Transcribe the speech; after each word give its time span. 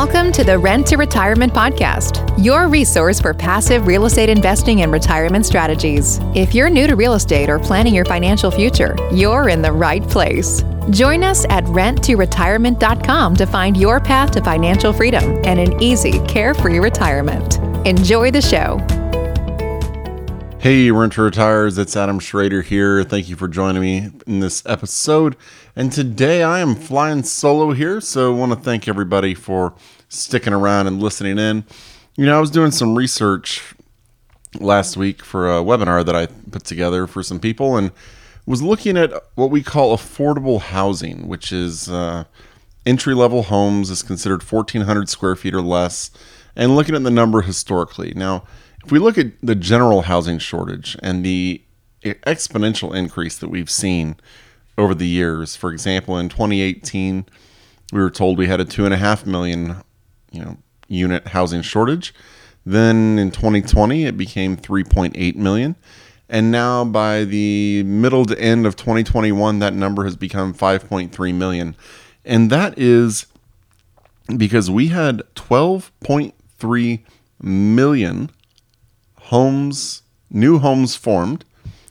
Welcome 0.00 0.30
to 0.34 0.44
the 0.44 0.56
Rent 0.56 0.86
to 0.86 0.96
Retirement 0.96 1.52
Podcast, 1.52 2.32
your 2.38 2.68
resource 2.68 3.20
for 3.20 3.34
passive 3.34 3.88
real 3.88 4.06
estate 4.06 4.28
investing 4.28 4.82
and 4.82 4.92
retirement 4.92 5.44
strategies. 5.44 6.20
If 6.36 6.54
you're 6.54 6.70
new 6.70 6.86
to 6.86 6.94
real 6.94 7.14
estate 7.14 7.50
or 7.50 7.58
planning 7.58 7.96
your 7.96 8.04
financial 8.04 8.52
future, 8.52 8.96
you're 9.12 9.48
in 9.48 9.60
the 9.60 9.72
right 9.72 10.04
place. 10.04 10.62
Join 10.90 11.24
us 11.24 11.44
at 11.46 11.64
renttoretirement.com 11.64 13.34
to 13.34 13.46
find 13.46 13.76
your 13.76 13.98
path 13.98 14.30
to 14.34 14.40
financial 14.40 14.92
freedom 14.92 15.40
and 15.44 15.58
an 15.58 15.82
easy, 15.82 16.20
carefree 16.28 16.78
retirement. 16.78 17.58
Enjoy 17.84 18.30
the 18.30 18.40
show. 18.40 18.78
Hey, 20.60 20.90
Renter 20.90 21.22
Retires, 21.22 21.78
it's 21.78 21.96
Adam 21.96 22.18
Schroeder 22.18 22.62
here. 22.62 23.04
Thank 23.04 23.28
you 23.28 23.36
for 23.36 23.46
joining 23.46 23.80
me 23.80 24.10
in 24.26 24.40
this 24.40 24.66
episode. 24.66 25.36
And 25.76 25.92
today 25.92 26.42
I 26.42 26.58
am 26.58 26.74
flying 26.74 27.22
solo 27.22 27.70
here, 27.70 28.00
so 28.00 28.34
I 28.34 28.36
want 28.36 28.50
to 28.50 28.58
thank 28.58 28.88
everybody 28.88 29.34
for 29.34 29.74
sticking 30.08 30.52
around 30.52 30.88
and 30.88 31.00
listening 31.00 31.38
in. 31.38 31.64
You 32.16 32.26
know, 32.26 32.36
I 32.36 32.40
was 32.40 32.50
doing 32.50 32.72
some 32.72 32.96
research 32.96 33.72
last 34.58 34.96
week 34.96 35.24
for 35.24 35.48
a 35.48 35.62
webinar 35.62 36.04
that 36.04 36.16
I 36.16 36.26
put 36.26 36.64
together 36.64 37.06
for 37.06 37.22
some 37.22 37.38
people 37.38 37.76
and 37.76 37.92
was 38.44 38.60
looking 38.60 38.96
at 38.96 39.12
what 39.36 39.50
we 39.50 39.62
call 39.62 39.96
affordable 39.96 40.60
housing, 40.60 41.28
which 41.28 41.52
is 41.52 41.88
uh, 41.88 42.24
entry 42.84 43.14
level 43.14 43.44
homes 43.44 43.90
is 43.90 44.02
considered 44.02 44.42
1,400 44.42 45.08
square 45.08 45.36
feet 45.36 45.54
or 45.54 45.62
less, 45.62 46.10
and 46.56 46.74
looking 46.74 46.96
at 46.96 47.04
the 47.04 47.12
number 47.12 47.42
historically. 47.42 48.12
Now, 48.16 48.42
if 48.88 48.92
we 48.92 48.98
look 48.98 49.18
at 49.18 49.32
the 49.42 49.54
general 49.54 50.00
housing 50.00 50.38
shortage 50.38 50.96
and 51.02 51.22
the 51.22 51.60
exponential 52.02 52.94
increase 52.94 53.36
that 53.36 53.50
we've 53.50 53.68
seen 53.68 54.16
over 54.78 54.94
the 54.94 55.06
years, 55.06 55.54
for 55.54 55.70
example, 55.70 56.16
in 56.16 56.30
2018, 56.30 57.26
we 57.92 58.00
were 58.00 58.08
told 58.08 58.38
we 58.38 58.46
had 58.46 58.60
a 58.60 58.64
two 58.64 58.86
and 58.86 58.94
a 58.94 58.96
half 58.96 59.26
million, 59.26 59.76
you 60.32 60.42
know, 60.42 60.56
unit 60.88 61.28
housing 61.28 61.60
shortage. 61.60 62.14
Then 62.64 63.18
in 63.18 63.30
2020, 63.30 64.06
it 64.06 64.16
became 64.16 64.56
3.8 64.56 65.36
million. 65.36 65.76
And 66.30 66.50
now 66.50 66.82
by 66.82 67.24
the 67.24 67.82
middle 67.82 68.24
to 68.24 68.40
end 68.40 68.66
of 68.66 68.74
2021, 68.74 69.58
that 69.58 69.74
number 69.74 70.04
has 70.04 70.16
become 70.16 70.54
5.3 70.54 71.34
million. 71.34 71.76
And 72.24 72.48
that 72.48 72.78
is 72.78 73.26
because 74.34 74.70
we 74.70 74.86
had 74.86 75.20
12.3 75.34 77.00
million 77.42 78.30
homes, 79.28 80.02
new 80.30 80.58
homes 80.58 80.96
formed 80.96 81.44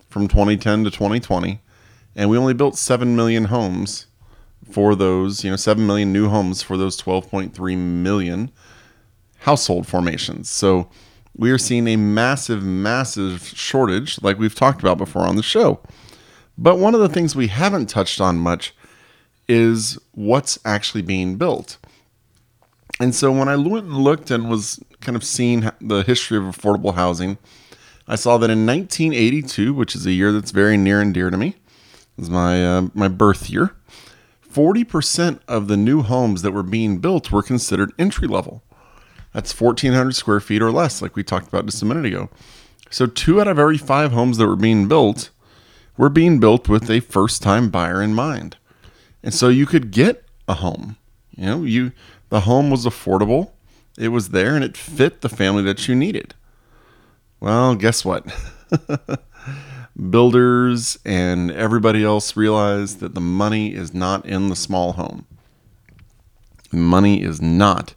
from 0.09 0.27
2010 0.27 0.83
to 0.83 0.89
2020, 0.89 1.61
and 2.15 2.29
we 2.31 2.37
only 2.37 2.53
built 2.53 2.75
7 2.75 3.15
million 3.15 3.45
homes 3.45 4.07
for 4.71 4.95
those, 4.95 5.43
you 5.43 5.51
know, 5.51 5.55
7 5.55 5.85
million 5.85 6.11
new 6.11 6.29
homes 6.29 6.63
for 6.63 6.77
those 6.77 6.99
12.3 6.99 7.77
million 7.77 8.51
household 9.41 9.87
formations. 9.87 10.49
So 10.49 10.89
we 11.35 11.51
are 11.51 11.59
seeing 11.59 11.87
a 11.87 11.95
massive, 11.95 12.63
massive 12.63 13.43
shortage, 13.43 14.19
like 14.23 14.39
we've 14.39 14.55
talked 14.55 14.81
about 14.81 14.97
before 14.97 15.21
on 15.21 15.35
the 15.35 15.43
show. 15.43 15.79
But 16.57 16.79
one 16.79 16.95
of 16.95 17.01
the 17.01 17.09
things 17.09 17.35
we 17.35 17.47
haven't 17.47 17.85
touched 17.85 18.19
on 18.19 18.39
much 18.39 18.73
is 19.47 19.99
what's 20.13 20.57
actually 20.65 21.03
being 21.03 21.35
built. 21.35 21.77
And 22.99 23.13
so 23.13 23.31
when 23.31 23.47
I 23.47 23.55
went 23.55 23.85
and 23.85 23.97
looked 23.97 24.31
and 24.31 24.49
was 24.49 24.79
kind 25.01 25.15
of 25.15 25.23
seeing 25.23 25.69
the 25.79 26.03
history 26.03 26.37
of 26.37 26.43
affordable 26.43 26.95
housing, 26.95 27.37
I 28.07 28.15
saw 28.15 28.37
that 28.37 28.49
in 28.49 28.65
1982, 28.65 29.73
which 29.73 29.95
is 29.95 30.05
a 30.05 30.11
year 30.11 30.31
that's 30.31 30.51
very 30.51 30.77
near 30.77 31.01
and 31.01 31.13
dear 31.13 31.29
to 31.29 31.37
me, 31.37 31.55
is 32.17 32.29
my 32.29 32.65
uh, 32.65 32.87
my 32.93 33.07
birth 33.07 33.49
year. 33.49 33.75
40% 34.51 35.39
of 35.47 35.67
the 35.67 35.77
new 35.77 36.01
homes 36.01 36.41
that 36.41 36.51
were 36.51 36.63
being 36.63 36.97
built 36.97 37.31
were 37.31 37.43
considered 37.43 37.91
entry 37.99 38.27
level. 38.27 38.63
That's 39.33 39.59
1,400 39.59 40.15
square 40.15 40.39
feet 40.39 40.63
or 40.63 40.71
less, 40.71 41.01
like 41.01 41.15
we 41.15 41.23
talked 41.23 41.47
about 41.47 41.65
just 41.65 41.83
a 41.83 41.85
minute 41.85 42.05
ago. 42.05 42.29
So, 42.89 43.05
two 43.05 43.39
out 43.39 43.47
of 43.47 43.59
every 43.59 43.77
five 43.77 44.13
homes 44.13 44.37
that 44.37 44.47
were 44.47 44.55
being 44.55 44.87
built 44.87 45.29
were 45.97 46.09
being 46.09 46.39
built 46.39 46.69
with 46.69 46.89
a 46.89 47.01
first 47.01 47.43
time 47.43 47.69
buyer 47.69 48.01
in 48.01 48.13
mind. 48.13 48.57
And 49.21 49.33
so 49.33 49.49
you 49.49 49.65
could 49.65 49.91
get 49.91 50.23
a 50.47 50.55
home. 50.55 50.95
You 51.35 51.45
know, 51.45 51.63
you 51.63 51.91
the 52.29 52.41
home 52.41 52.69
was 52.69 52.85
affordable, 52.85 53.51
it 53.97 54.09
was 54.09 54.29
there, 54.29 54.55
and 54.55 54.63
it 54.63 54.77
fit 54.77 55.21
the 55.21 55.29
family 55.29 55.63
that 55.63 55.87
you 55.87 55.95
needed. 55.95 56.33
Well, 57.39 57.75
guess 57.75 58.03
what? 58.03 58.25
Builders 60.09 60.99
and 61.05 61.51
everybody 61.51 62.03
else 62.03 62.35
realized 62.35 62.99
that 62.99 63.15
the 63.15 63.21
money 63.21 63.73
is 63.73 63.93
not 63.93 64.25
in 64.25 64.49
the 64.49 64.55
small 64.55 64.93
home. 64.93 65.25
Money 66.71 67.21
is 67.23 67.41
not 67.41 67.95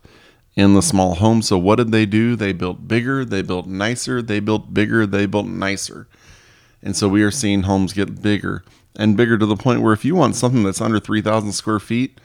in 0.57 0.75
the 0.75 0.83
small 0.83 1.17
home. 1.17 1.43
So, 1.43 1.59
what 1.59 1.77
did 1.77 1.93
they 1.93 2.07
do? 2.07 2.37
They 2.37 2.53
built 2.53 2.87
bigger, 2.87 3.25
they 3.25 3.43
built 3.43 3.67
nicer, 3.67 4.23
they 4.23 4.41
built 4.41 4.73
bigger, 4.73 5.07
they 5.07 5.27
built 5.27 5.47
nicer. 5.47 6.07
And 6.83 6.97
so, 6.97 7.09
we 7.09 7.23
are 7.23 7.31
seeing 7.31 7.63
homes 7.63 7.93
get 7.93 8.23
bigger 8.23 8.65
and 8.97 9.17
bigger 9.17 9.39
to 9.39 9.47
the 9.47 9.57
point 9.57 9.83
where 9.83 9.93
if 9.93 10.05
you 10.05 10.15
want 10.15 10.37
something 10.37 10.63
that's 10.63 10.81
under 10.81 11.01
3,000 11.01 11.53
square 11.53 11.81
feet, 11.81 12.21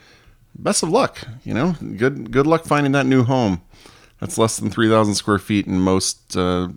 best 0.58 0.82
of 0.82 0.90
luck. 0.90 1.18
You 1.44 1.54
know, 1.54 1.74
good 1.96 2.30
good 2.30 2.46
luck 2.46 2.64
finding 2.64 2.92
that 2.92 3.06
new 3.06 3.24
home. 3.24 3.62
That's 4.20 4.38
less 4.38 4.56
than 4.56 4.70
three 4.70 4.88
thousand 4.88 5.14
square 5.14 5.38
feet 5.38 5.66
in 5.66 5.80
most 5.80 6.36
uh, 6.36 6.68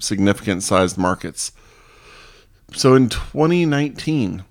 significant 0.00 0.62
sized 0.62 0.98
markets. 0.98 1.52
So 2.72 2.94
in 2.94 3.08
2019, 3.08 4.44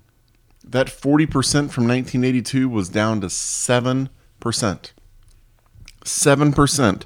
that 0.64 0.88
40% 0.88 1.30
from 1.70 1.86
1982 1.86 2.68
was 2.68 2.88
down 2.88 3.20
to 3.20 3.28
7%. 3.28 4.08
7% 6.04 7.02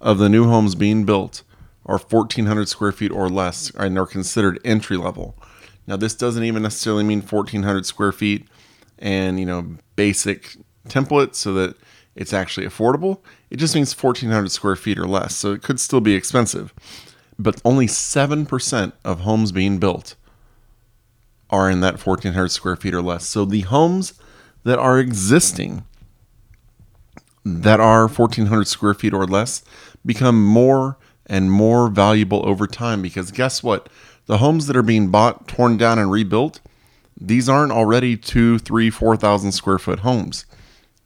of 0.00 0.18
the 0.18 0.28
new 0.28 0.48
homes 0.48 0.74
being 0.74 1.04
built 1.04 1.42
are 1.86 1.98
1,400 1.98 2.68
square 2.68 2.92
feet 2.92 3.10
or 3.10 3.28
less 3.28 3.70
and 3.76 3.98
are 3.98 4.06
considered 4.06 4.60
entry 4.64 4.96
level. 4.96 5.36
Now, 5.86 5.96
this 5.96 6.14
doesn't 6.14 6.44
even 6.44 6.62
necessarily 6.62 7.04
mean 7.04 7.22
1,400 7.22 7.86
square 7.86 8.12
feet 8.12 8.46
and, 8.98 9.40
you 9.40 9.46
know, 9.46 9.76
basic 9.96 10.56
template 10.88 11.34
so 11.34 11.52
that 11.54 11.76
it's 12.14 12.32
actually 12.32 12.66
affordable. 12.66 13.20
It 13.50 13.56
just 13.56 13.74
means 13.74 13.96
1,400 13.96 14.50
square 14.50 14.76
feet 14.76 14.98
or 14.98 15.06
less, 15.06 15.36
so 15.36 15.52
it 15.52 15.62
could 15.62 15.78
still 15.78 16.00
be 16.00 16.14
expensive. 16.14 16.74
But 17.38 17.60
only 17.64 17.86
7% 17.86 18.92
of 19.04 19.20
homes 19.20 19.52
being 19.52 19.78
built 19.78 20.16
are 21.50 21.70
in 21.70 21.80
that 21.80 22.04
1,400 22.04 22.48
square 22.48 22.76
feet 22.76 22.94
or 22.94 23.02
less. 23.02 23.26
So 23.26 23.44
the 23.44 23.60
homes 23.60 24.14
that 24.64 24.78
are 24.78 24.98
existing 24.98 25.84
that 27.44 27.80
are 27.80 28.08
1,400 28.08 28.66
square 28.66 28.94
feet 28.94 29.14
or 29.14 29.26
less 29.26 29.62
become 30.04 30.44
more 30.44 30.98
and 31.26 31.50
more 31.50 31.88
valuable 31.88 32.46
over 32.46 32.66
time 32.66 33.00
because 33.02 33.30
guess 33.30 33.62
what? 33.62 33.88
The 34.26 34.38
homes 34.38 34.66
that 34.66 34.76
are 34.76 34.82
being 34.82 35.08
bought, 35.08 35.48
torn 35.48 35.76
down, 35.76 35.98
and 35.98 36.10
rebuilt, 36.10 36.60
these 37.18 37.48
aren't 37.48 37.72
already 37.72 38.16
two, 38.16 38.58
three, 38.58 38.90
4,000 38.90 39.52
square 39.52 39.78
foot 39.78 40.00
homes. 40.00 40.44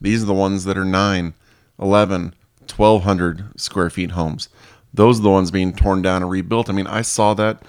These 0.02 0.24
are 0.24 0.26
the 0.26 0.34
ones 0.34 0.64
that 0.64 0.76
are 0.76 0.84
9, 0.84 1.32
11, 1.80 2.34
1200 2.58 3.60
square 3.60 3.88
feet 3.88 4.10
homes. 4.10 4.48
Those 4.92 5.20
are 5.20 5.22
the 5.22 5.30
ones 5.30 5.50
being 5.52 5.72
torn 5.72 6.02
down 6.02 6.22
and 6.22 6.30
rebuilt. 6.30 6.68
I 6.68 6.72
mean, 6.72 6.88
I 6.88 7.02
saw 7.02 7.34
that 7.34 7.62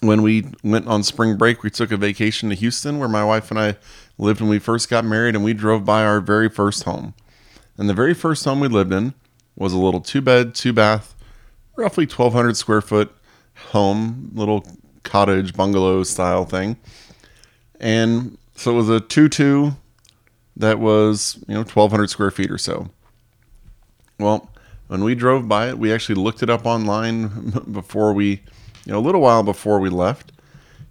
when 0.00 0.20
we 0.20 0.44
went 0.62 0.86
on 0.86 1.02
spring 1.02 1.36
break. 1.36 1.62
We 1.62 1.70
took 1.70 1.90
a 1.90 1.96
vacation 1.96 2.50
to 2.50 2.54
Houston 2.54 2.98
where 2.98 3.08
my 3.08 3.24
wife 3.24 3.50
and 3.50 3.58
I 3.58 3.76
lived 4.18 4.40
when 4.40 4.50
we 4.50 4.58
first 4.58 4.90
got 4.90 5.04
married, 5.04 5.34
and 5.34 5.42
we 5.42 5.54
drove 5.54 5.84
by 5.84 6.04
our 6.04 6.20
very 6.20 6.50
first 6.50 6.84
home. 6.84 7.14
And 7.78 7.88
the 7.88 7.94
very 7.94 8.14
first 8.14 8.44
home 8.44 8.60
we 8.60 8.68
lived 8.68 8.92
in 8.92 9.14
was 9.56 9.72
a 9.72 9.78
little 9.78 10.00
two 10.00 10.20
bed, 10.20 10.54
two 10.54 10.74
bath, 10.74 11.14
roughly 11.74 12.04
1200 12.04 12.56
square 12.56 12.82
foot 12.82 13.10
home, 13.70 14.30
little 14.34 14.64
cottage 15.04 15.54
bungalow 15.54 16.02
style 16.02 16.44
thing. 16.44 16.76
And 17.80 18.36
so 18.54 18.72
it 18.72 18.76
was 18.76 18.88
a 18.90 19.00
2 19.00 19.28
2 19.28 19.76
that 20.56 20.78
was, 20.78 21.38
you 21.48 21.54
know, 21.54 21.60
1,200 21.60 22.08
square 22.08 22.30
feet 22.30 22.50
or 22.50 22.58
so. 22.58 22.90
Well, 24.18 24.50
when 24.86 25.02
we 25.02 25.14
drove 25.14 25.48
by 25.48 25.68
it, 25.68 25.78
we 25.78 25.92
actually 25.92 26.16
looked 26.16 26.42
it 26.42 26.50
up 26.50 26.66
online 26.66 27.50
before 27.72 28.12
we, 28.12 28.42
you 28.84 28.92
know, 28.92 28.98
a 28.98 29.00
little 29.00 29.20
while 29.20 29.42
before 29.42 29.80
we 29.80 29.88
left. 29.88 30.32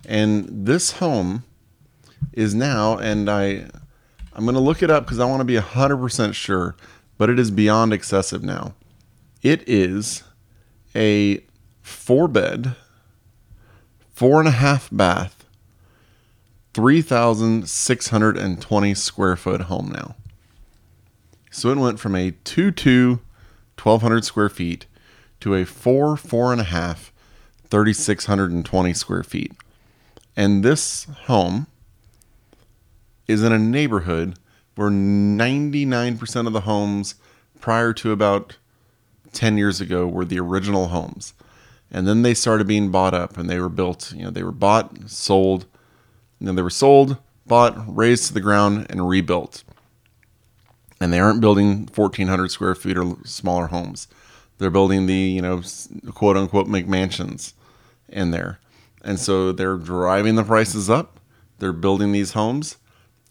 And 0.05 0.65
this 0.65 0.93
home 0.93 1.43
is 2.33 2.53
now, 2.53 2.97
and 2.97 3.29
I, 3.29 3.67
I'm 4.33 4.43
going 4.43 4.55
to 4.55 4.59
look 4.59 4.83
it 4.83 4.89
up 4.89 5.05
because 5.05 5.19
I 5.19 5.25
want 5.25 5.41
to 5.41 5.45
be 5.45 5.55
100% 5.55 6.33
sure, 6.33 6.75
but 7.17 7.29
it 7.29 7.39
is 7.39 7.51
beyond 7.51 7.93
excessive 7.93 8.43
now. 8.43 8.73
It 9.41 9.67
is 9.67 10.23
a 10.95 11.43
four 11.81 12.27
bed, 12.27 12.75
four 14.13 14.39
and 14.39 14.47
a 14.47 14.51
half 14.51 14.89
bath, 14.91 15.42
3,620 16.73 18.93
square 18.95 19.35
foot 19.35 19.61
home 19.61 19.91
now. 19.93 20.15
So 21.51 21.69
it 21.69 21.77
went 21.77 21.99
from 21.99 22.15
a 22.15 22.31
2 22.31 22.71
2, 22.71 23.19
1,200 23.81 24.25
square 24.25 24.49
feet 24.49 24.87
to 25.39 25.55
a 25.55 25.65
4, 25.65 26.15
4.5, 26.15 27.11
3,620 27.69 28.93
square 28.93 29.23
feet. 29.23 29.51
And 30.35 30.63
this 30.63 31.05
home 31.25 31.67
is 33.27 33.43
in 33.43 33.51
a 33.51 33.59
neighborhood 33.59 34.39
where 34.75 34.89
99% 34.89 36.47
of 36.47 36.53
the 36.53 36.61
homes 36.61 37.13
prior 37.59 37.93
to 37.93 38.11
about 38.11 38.57
10 39.33 39.57
years 39.57 39.79
ago 39.79 40.07
were 40.07 40.25
the 40.25 40.39
original 40.39 40.87
homes. 40.87 41.35
And 41.91 42.07
then 42.07 42.23
they 42.23 42.33
started 42.33 42.65
being 42.65 42.89
bought 42.89 43.13
up 43.13 43.37
and 43.37 43.47
they 43.47 43.59
were 43.59 43.69
built, 43.69 44.11
you 44.15 44.23
know, 44.23 44.31
they 44.31 44.41
were 44.41 44.51
bought, 44.51 45.07
sold, 45.09 45.67
and 46.43 46.49
then 46.49 46.55
they 46.55 46.61
were 46.61 46.69
sold, 46.69 47.15
bought, 47.45 47.73
razed 47.87 48.27
to 48.27 48.33
the 48.33 48.41
ground, 48.41 48.85
and 48.89 49.07
rebuilt. 49.07 49.63
And 50.99 51.13
they 51.13 51.21
aren't 51.21 51.39
building 51.39 51.87
1,400 51.95 52.51
square 52.51 52.75
feet 52.75 52.97
or 52.97 53.15
smaller 53.23 53.67
homes. 53.67 54.09
They're 54.57 54.69
building 54.69 55.05
the, 55.05 55.13
you 55.13 55.41
know, 55.41 55.61
quote 56.13 56.35
unquote 56.35 56.67
McMansions 56.67 57.53
in 58.09 58.31
there. 58.31 58.59
And 59.05 59.17
so 59.19 59.53
they're 59.53 59.77
driving 59.77 60.35
the 60.35 60.43
prices 60.43 60.89
up. 60.89 61.17
They're 61.59 61.71
building 61.71 62.11
these 62.11 62.33
homes 62.33 62.75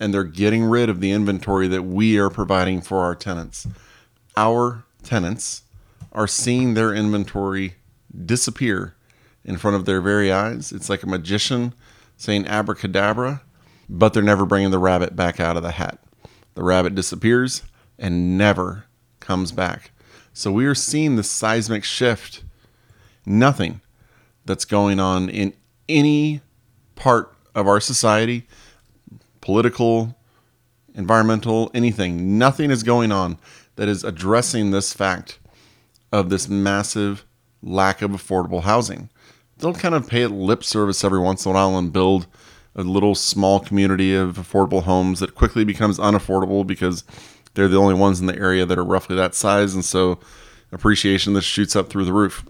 and 0.00 0.14
they're 0.14 0.24
getting 0.24 0.64
rid 0.64 0.88
of 0.88 1.00
the 1.00 1.10
inventory 1.10 1.68
that 1.68 1.82
we 1.82 2.16
are 2.18 2.30
providing 2.30 2.80
for 2.80 3.00
our 3.00 3.14
tenants. 3.14 3.66
Our 4.38 4.84
tenants 5.02 5.64
are 6.12 6.26
seeing 6.26 6.72
their 6.72 6.94
inventory 6.94 7.74
disappear 8.24 8.94
in 9.44 9.58
front 9.58 9.76
of 9.76 9.84
their 9.84 10.00
very 10.00 10.32
eyes. 10.32 10.72
It's 10.72 10.88
like 10.88 11.02
a 11.02 11.06
magician 11.06 11.74
saying 12.16 12.46
abracadabra, 12.46 13.42
but 13.88 14.12
they're 14.12 14.22
never 14.22 14.46
bringing 14.46 14.70
the 14.70 14.78
rabbit 14.78 15.16
back 15.16 15.40
out 15.40 15.56
of 15.56 15.62
the 15.62 15.72
hat. 15.72 15.98
The 16.54 16.62
rabbit 16.62 16.94
disappears 16.94 17.62
and 17.98 18.36
never 18.36 18.84
comes 19.20 19.52
back. 19.52 19.90
So 20.32 20.50
we 20.50 20.66
are 20.66 20.74
seeing 20.74 21.16
this 21.16 21.30
seismic 21.30 21.84
shift. 21.84 22.42
Nothing 23.24 23.80
that's 24.44 24.64
going 24.64 24.98
on 24.98 25.28
in 25.28 25.54
any 25.88 26.40
part 26.94 27.34
of 27.54 27.68
our 27.68 27.80
society, 27.80 28.46
political, 29.40 30.16
environmental, 30.94 31.70
anything, 31.74 32.38
nothing 32.38 32.70
is 32.70 32.82
going 32.82 33.12
on 33.12 33.38
that 33.76 33.88
is 33.88 34.04
addressing 34.04 34.70
this 34.70 34.92
fact 34.92 35.38
of 36.10 36.30
this 36.30 36.48
massive 36.48 37.24
lack 37.62 38.02
of 38.02 38.10
affordable 38.10 38.62
housing. 38.62 39.08
They'll 39.62 39.72
kind 39.72 39.94
of 39.94 40.08
pay 40.08 40.22
it 40.22 40.30
lip 40.30 40.64
service 40.64 41.04
every 41.04 41.20
once 41.20 41.46
in 41.46 41.52
a 41.52 41.54
while 41.54 41.78
and 41.78 41.92
build 41.92 42.26
a 42.74 42.82
little 42.82 43.14
small 43.14 43.60
community 43.60 44.12
of 44.12 44.36
affordable 44.36 44.82
homes 44.82 45.20
that 45.20 45.36
quickly 45.36 45.64
becomes 45.64 45.98
unaffordable 45.98 46.66
because 46.66 47.04
they're 47.54 47.68
the 47.68 47.78
only 47.78 47.94
ones 47.94 48.18
in 48.18 48.26
the 48.26 48.36
area 48.36 48.66
that 48.66 48.76
are 48.76 48.84
roughly 48.84 49.14
that 49.14 49.36
size. 49.36 49.72
And 49.72 49.84
so 49.84 50.18
appreciation 50.72 51.34
that 51.34 51.42
shoots 51.42 51.76
up 51.76 51.88
through 51.90 52.06
the 52.06 52.12
roof. 52.12 52.44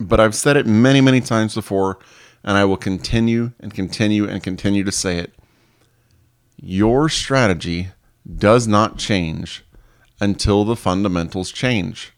But 0.00 0.18
I've 0.18 0.34
said 0.34 0.56
it 0.56 0.66
many, 0.66 1.00
many 1.00 1.20
times 1.20 1.54
before, 1.54 2.00
and 2.42 2.58
I 2.58 2.64
will 2.64 2.76
continue 2.76 3.52
and 3.60 3.72
continue 3.72 4.26
and 4.28 4.42
continue 4.42 4.82
to 4.82 4.90
say 4.90 5.18
it. 5.18 5.32
Your 6.56 7.08
strategy 7.08 7.90
does 8.36 8.66
not 8.66 8.98
change 8.98 9.64
until 10.20 10.64
the 10.64 10.74
fundamentals 10.74 11.52
change. 11.52 12.14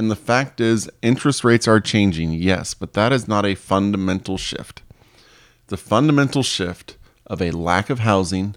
And 0.00 0.10
the 0.10 0.16
fact 0.16 0.62
is, 0.62 0.88
interest 1.02 1.44
rates 1.44 1.68
are 1.68 1.78
changing, 1.78 2.32
yes, 2.32 2.72
but 2.72 2.94
that 2.94 3.12
is 3.12 3.28
not 3.28 3.44
a 3.44 3.54
fundamental 3.54 4.38
shift. 4.38 4.80
The 5.66 5.76
fundamental 5.76 6.42
shift 6.42 6.96
of 7.26 7.42
a 7.42 7.50
lack 7.50 7.90
of 7.90 7.98
housing 7.98 8.56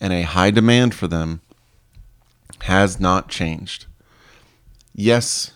and 0.00 0.12
a 0.12 0.22
high 0.22 0.50
demand 0.50 0.92
for 0.92 1.06
them 1.06 1.40
has 2.62 2.98
not 2.98 3.28
changed. 3.28 3.86
Yes, 4.92 5.52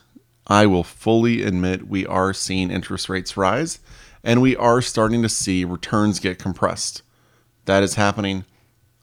I 0.46 0.64
will 0.64 0.84
fully 0.84 1.42
admit 1.42 1.88
we 1.88 2.06
are 2.06 2.32
seeing 2.32 2.70
interest 2.70 3.08
rates 3.08 3.36
rise 3.36 3.80
and 4.22 4.40
we 4.40 4.54
are 4.54 4.80
starting 4.80 5.22
to 5.22 5.28
see 5.28 5.64
returns 5.64 6.20
get 6.20 6.38
compressed. 6.38 7.02
That 7.64 7.82
is 7.82 7.96
happening. 7.96 8.44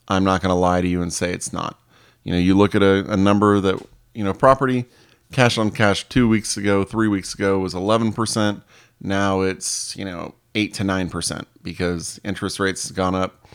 I'm 0.07 0.23
not 0.23 0.41
going 0.41 0.51
to 0.51 0.55
lie 0.55 0.79
to 0.79 0.87
you 0.87 1.01
and 1.01 1.11
say 1.11 1.33
it's 1.33 1.51
not. 1.51 1.77
You 2.23 2.31
know, 2.31 2.39
you 2.39 2.55
look 2.55 2.75
at 2.75 2.81
a, 2.81 3.11
a 3.11 3.17
number 3.17 3.59
that, 3.59 3.85
you 4.13 4.23
know, 4.23 4.33
property 4.33 4.85
cash 5.33 5.57
on 5.57 5.71
cash 5.71 6.07
two 6.07 6.27
weeks 6.27 6.55
ago, 6.57 6.83
three 6.83 7.07
weeks 7.07 7.33
ago 7.33 7.59
was 7.59 7.73
11%. 7.73 8.61
Now 9.01 9.41
it's, 9.41 9.95
you 9.97 10.05
know, 10.05 10.35
8 10.55 10.73
to 10.75 10.83
9% 10.83 11.45
because 11.61 12.19
interest 12.23 12.59
rates 12.59 12.87
have 12.87 12.95
gone 12.95 13.15
up, 13.15 13.47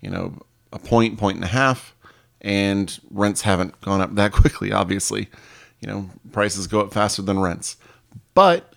you 0.00 0.10
know, 0.10 0.38
a 0.72 0.78
point, 0.78 1.18
point 1.18 1.36
and 1.36 1.44
a 1.44 1.48
half, 1.48 1.94
and 2.40 3.00
rents 3.10 3.42
haven't 3.42 3.80
gone 3.80 4.00
up 4.00 4.14
that 4.14 4.32
quickly, 4.32 4.72
obviously 4.72 5.28
you 5.82 5.88
know, 5.88 6.08
prices 6.30 6.66
go 6.66 6.80
up 6.80 6.94
faster 6.94 7.20
than 7.20 7.40
rents. 7.40 7.76
But 8.34 8.72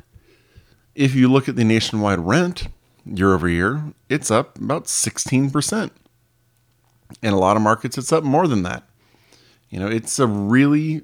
if 0.95 1.15
you 1.15 1.31
look 1.31 1.47
at 1.47 1.55
the 1.55 1.63
nationwide 1.63 2.19
rent 2.19 2.67
year 3.05 3.33
over 3.33 3.47
year, 3.47 3.93
it's 4.09 4.31
up 4.31 4.57
about 4.57 4.85
16%. 4.85 5.91
In 7.21 7.33
a 7.33 7.37
lot 7.37 7.55
of 7.55 7.61
markets, 7.61 7.97
it's 7.97 8.11
up 8.11 8.23
more 8.23 8.47
than 8.47 8.63
that. 8.63 8.83
You 9.69 9.79
know, 9.79 9.87
it's 9.87 10.17
a 10.17 10.25
really 10.25 11.03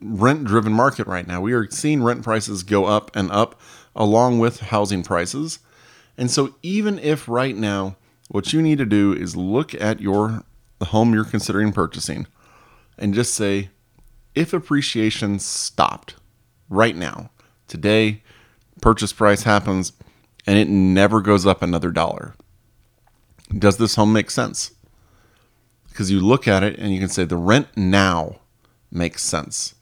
rent 0.00 0.44
driven 0.44 0.72
market 0.72 1.06
right 1.06 1.26
now. 1.26 1.40
We 1.40 1.52
are 1.52 1.70
seeing 1.70 2.02
rent 2.02 2.22
prices 2.22 2.62
go 2.62 2.84
up 2.86 3.14
and 3.14 3.30
up 3.30 3.60
along 3.94 4.38
with 4.38 4.60
housing 4.60 5.02
prices. 5.02 5.58
And 6.18 6.30
so 6.30 6.54
even 6.62 6.98
if 6.98 7.28
right 7.28 7.56
now 7.56 7.96
what 8.28 8.52
you 8.52 8.60
need 8.60 8.78
to 8.78 8.86
do 8.86 9.12
is 9.12 9.36
look 9.36 9.74
at 9.74 10.00
your 10.00 10.42
the 10.78 10.86
home 10.86 11.14
you're 11.14 11.24
considering 11.24 11.72
purchasing 11.72 12.26
and 12.98 13.14
just 13.14 13.34
say 13.34 13.70
if 14.34 14.52
appreciation 14.52 15.38
stopped 15.38 16.16
right 16.68 16.94
now, 16.94 17.30
today, 17.68 18.22
purchase 18.82 19.12
price 19.12 19.44
happens 19.44 19.92
and 20.46 20.58
it 20.58 20.68
never 20.68 21.20
goes 21.22 21.46
up 21.46 21.62
another 21.62 21.90
dollar, 21.90 22.34
does 23.56 23.78
this 23.78 23.94
home 23.94 24.12
make 24.12 24.30
sense? 24.30 24.72
Because 25.88 26.10
you 26.10 26.20
look 26.20 26.46
at 26.46 26.62
it 26.62 26.78
and 26.78 26.92
you 26.92 27.00
can 27.00 27.08
say 27.08 27.24
the 27.24 27.36
rent 27.36 27.68
now 27.76 28.40
makes 28.90 29.22
sense. 29.22 29.74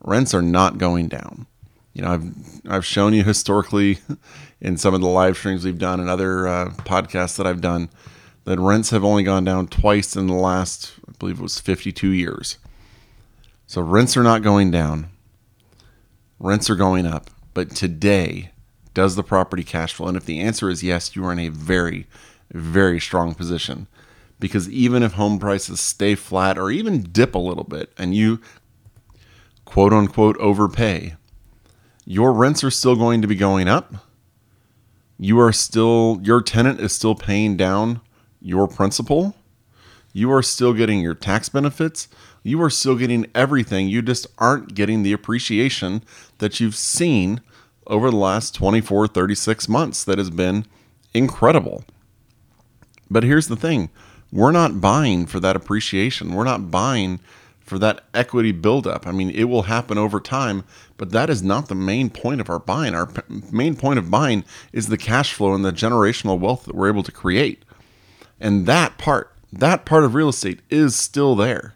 Rents 0.00 0.34
are 0.34 0.42
not 0.42 0.78
going 0.78 1.08
down. 1.08 1.46
You 1.92 2.02
know, 2.02 2.12
I've 2.12 2.34
I've 2.68 2.86
shown 2.86 3.12
you 3.12 3.24
historically 3.24 3.98
in 4.60 4.76
some 4.76 4.94
of 4.94 5.00
the 5.00 5.08
live 5.08 5.36
streams 5.36 5.64
we've 5.64 5.78
done 5.78 6.00
and 6.00 6.08
other 6.08 6.46
uh, 6.46 6.70
podcasts 6.78 7.36
that 7.36 7.46
I've 7.46 7.60
done 7.60 7.90
that 8.44 8.58
rents 8.58 8.90
have 8.90 9.04
only 9.04 9.22
gone 9.22 9.44
down 9.44 9.68
twice 9.68 10.16
in 10.16 10.26
the 10.26 10.32
last, 10.32 10.94
I 11.06 11.12
believe 11.18 11.38
it 11.38 11.42
was 11.42 11.60
52 11.60 12.08
years. 12.08 12.56
So 13.66 13.82
rents 13.82 14.16
are 14.16 14.22
not 14.22 14.42
going 14.42 14.70
down. 14.70 15.10
Rents 16.38 16.70
are 16.70 16.74
going 16.74 17.04
up. 17.04 17.28
But 17.52 17.76
today, 17.76 18.52
does 18.94 19.16
the 19.16 19.22
property 19.22 19.62
cash 19.62 19.92
flow? 19.92 20.08
And 20.08 20.16
if 20.16 20.24
the 20.24 20.40
answer 20.40 20.70
is 20.70 20.82
yes, 20.82 21.14
you 21.14 21.26
are 21.26 21.32
in 21.32 21.38
a 21.38 21.50
very, 21.50 22.06
very 22.50 22.98
strong 22.98 23.34
position. 23.34 23.86
Because 24.40 24.70
even 24.70 25.02
if 25.02 25.12
home 25.12 25.38
prices 25.38 25.78
stay 25.78 26.14
flat 26.14 26.56
or 26.56 26.70
even 26.70 27.02
dip 27.02 27.34
a 27.34 27.38
little 27.38 27.64
bit 27.64 27.92
and 27.98 28.14
you 28.14 28.40
quote 29.68 29.92
unquote 29.92 30.36
overpay, 30.38 31.14
your 32.04 32.32
rents 32.32 32.64
are 32.64 32.70
still 32.70 32.96
going 32.96 33.22
to 33.22 33.28
be 33.28 33.36
going 33.36 33.68
up. 33.68 33.94
You 35.18 35.38
are 35.40 35.52
still, 35.52 36.20
your 36.22 36.40
tenant 36.40 36.80
is 36.80 36.92
still 36.92 37.14
paying 37.14 37.56
down 37.56 38.00
your 38.40 38.68
principal. 38.68 39.36
You 40.12 40.32
are 40.32 40.42
still 40.42 40.72
getting 40.72 41.00
your 41.00 41.14
tax 41.14 41.48
benefits 41.48 42.08
you 42.48 42.62
are 42.62 42.70
still 42.70 42.96
getting 42.96 43.26
everything. 43.34 43.88
You 43.88 44.02
just 44.02 44.26
aren't 44.38 44.74
getting 44.74 45.02
the 45.02 45.12
appreciation 45.12 46.02
that 46.38 46.60
you've 46.60 46.74
seen 46.74 47.40
over 47.86 48.10
the 48.10 48.16
last 48.16 48.54
24, 48.54 49.08
36 49.08 49.68
months 49.68 50.04
that 50.04 50.18
has 50.18 50.30
been 50.30 50.66
incredible. 51.14 51.84
But 53.10 53.22
here's 53.22 53.48
the 53.48 53.56
thing 53.56 53.90
we're 54.30 54.52
not 54.52 54.80
buying 54.80 55.26
for 55.26 55.40
that 55.40 55.56
appreciation. 55.56 56.34
We're 56.34 56.44
not 56.44 56.70
buying 56.70 57.20
for 57.68 57.78
that 57.78 58.04
equity 58.14 58.52
buildup. 58.52 59.06
I 59.06 59.12
mean, 59.12 59.30
it 59.30 59.44
will 59.44 59.62
happen 59.62 59.98
over 59.98 60.20
time, 60.20 60.64
but 60.96 61.10
that 61.10 61.28
is 61.28 61.42
not 61.42 61.68
the 61.68 61.74
main 61.74 62.08
point 62.10 62.40
of 62.40 62.48
our 62.48 62.58
buying. 62.58 62.94
Our 62.94 63.08
main 63.52 63.76
point 63.76 63.98
of 63.98 64.10
buying 64.10 64.44
is 64.72 64.88
the 64.88 64.96
cash 64.96 65.34
flow 65.34 65.54
and 65.54 65.64
the 65.64 65.72
generational 65.72 66.38
wealth 66.38 66.64
that 66.64 66.74
we're 66.74 66.88
able 66.88 67.02
to 67.02 67.12
create. 67.12 67.64
And 68.40 68.66
that 68.66 68.96
part, 68.98 69.34
that 69.52 69.84
part 69.84 70.04
of 70.04 70.14
real 70.14 70.30
estate 70.30 70.60
is 70.70 70.96
still 70.96 71.34
there. 71.36 71.74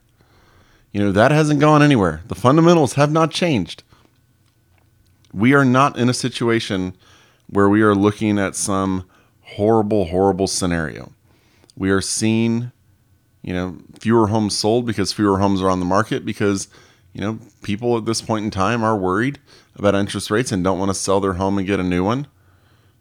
You 0.93 1.01
know, 1.01 1.13
that 1.13 1.31
hasn't 1.31 1.61
gone 1.61 1.83
anywhere. 1.83 2.23
The 2.29 2.35
fundamentals 2.35 2.95
have 2.95 3.13
not 3.13 3.31
changed. 3.31 3.83
We 5.33 5.55
are 5.55 5.65
not 5.65 5.99
in 5.99 6.09
a 6.09 6.15
situation 6.15 6.95
where 7.49 7.69
we 7.69 7.83
are 7.83 7.95
looking 7.95 8.39
at 8.39 8.57
some 8.57 9.05
horrible, 9.43 10.07
horrible 10.07 10.47
scenario. 10.47 11.13
We 11.77 11.91
are 11.91 12.01
seeing, 12.01 12.73
you 13.43 13.53
know, 13.53 13.77
fewer 13.99 14.29
homes 14.29 14.57
sold 14.57 14.87
because 14.87 15.13
fewer 15.13 15.39
homes 15.39 15.61
are 15.61 15.69
on 15.69 15.81
the 15.81 15.87
market 15.87 16.25
because, 16.25 16.69
you 17.13 17.21
know, 17.21 17.39
people 17.63 17.97
at 17.97 18.05
this 18.05 18.23
point 18.23 18.45
in 18.45 18.51
time 18.51 18.85
are 18.85 18.97
worried 18.97 19.39
about 19.75 19.95
interest 19.95 20.31
rates 20.31 20.53
and 20.53 20.63
don't 20.63 20.79
want 20.79 20.91
to 20.91 20.95
sell 20.95 21.21
their 21.21 21.35
home 21.35 21.59
and 21.59 21.67
get 21.67 21.81
a 21.81 21.85
new 21.85 22.05
one. 22.05 22.29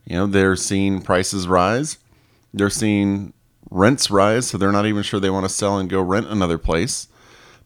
You 0.05 0.17
know, 0.17 0.27
they're 0.27 0.55
seeing 0.55 1.01
prices 1.01 1.48
rise. 1.48 2.00
They're 2.53 2.69
seeing 2.71 3.33
rents 3.69 4.10
rise, 4.10 4.48
so 4.48 4.57
they're 4.57 4.71
not 4.71 4.88
even 4.88 5.03
sure 5.03 5.19
they 5.19 5.29
want 5.29 5.45
to 5.45 5.50
sell 5.50 5.77
and 5.77 5.89
go 5.89 6.01
rent 6.01 6.27
another 6.27 6.57
place. 6.57 7.07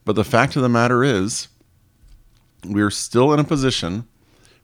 But 0.03 0.15
the 0.15 0.24
fact 0.24 0.55
of 0.55 0.62
the 0.62 0.70
matter 0.70 1.03
is, 1.03 1.48
we 2.67 2.82
are 2.82 2.91
still 2.91 3.34
in 3.34 3.39
a 3.39 3.44
position 3.44 4.08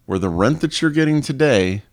where 0.06 0.20
the 0.20 0.30
rent 0.30 0.62
that 0.62 0.82
you're 0.82 0.92
getting 0.92 1.22
today 1.22 1.84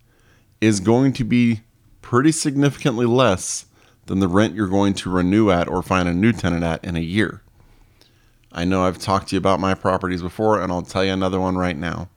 is 0.61 0.81
going 0.81 1.13
to 1.15 1.25
be 1.25 1.61
pretty 2.03 2.33
significantly 2.33 3.07
less 3.07 3.67
than 4.09 4.19
the 4.19 4.29
rent 4.29 4.55
you're 4.55 4.67
going 4.67 4.95
to 4.95 5.11
renew 5.11 5.51
at 5.51 5.69
or 5.69 5.83
find 5.83 6.09
a 6.09 6.15
new 6.15 6.33
tenant 6.33 6.65
at 6.65 6.85
in 6.85 6.97
a 6.97 7.01
year. 7.01 7.43
I 8.51 8.65
know 8.65 8.85
I've 8.85 8.99
talked 8.99 9.29
to 9.29 9.37
you 9.37 9.39
about 9.39 9.61
my 9.61 9.75
properties 9.75 10.23
before, 10.23 10.61
and 10.61 10.73
I'll 10.73 10.83
tell 10.83 11.05
you 11.05 11.13
another 11.13 11.39
one 11.39 11.57
right 11.57 11.77
now. 11.77 12.09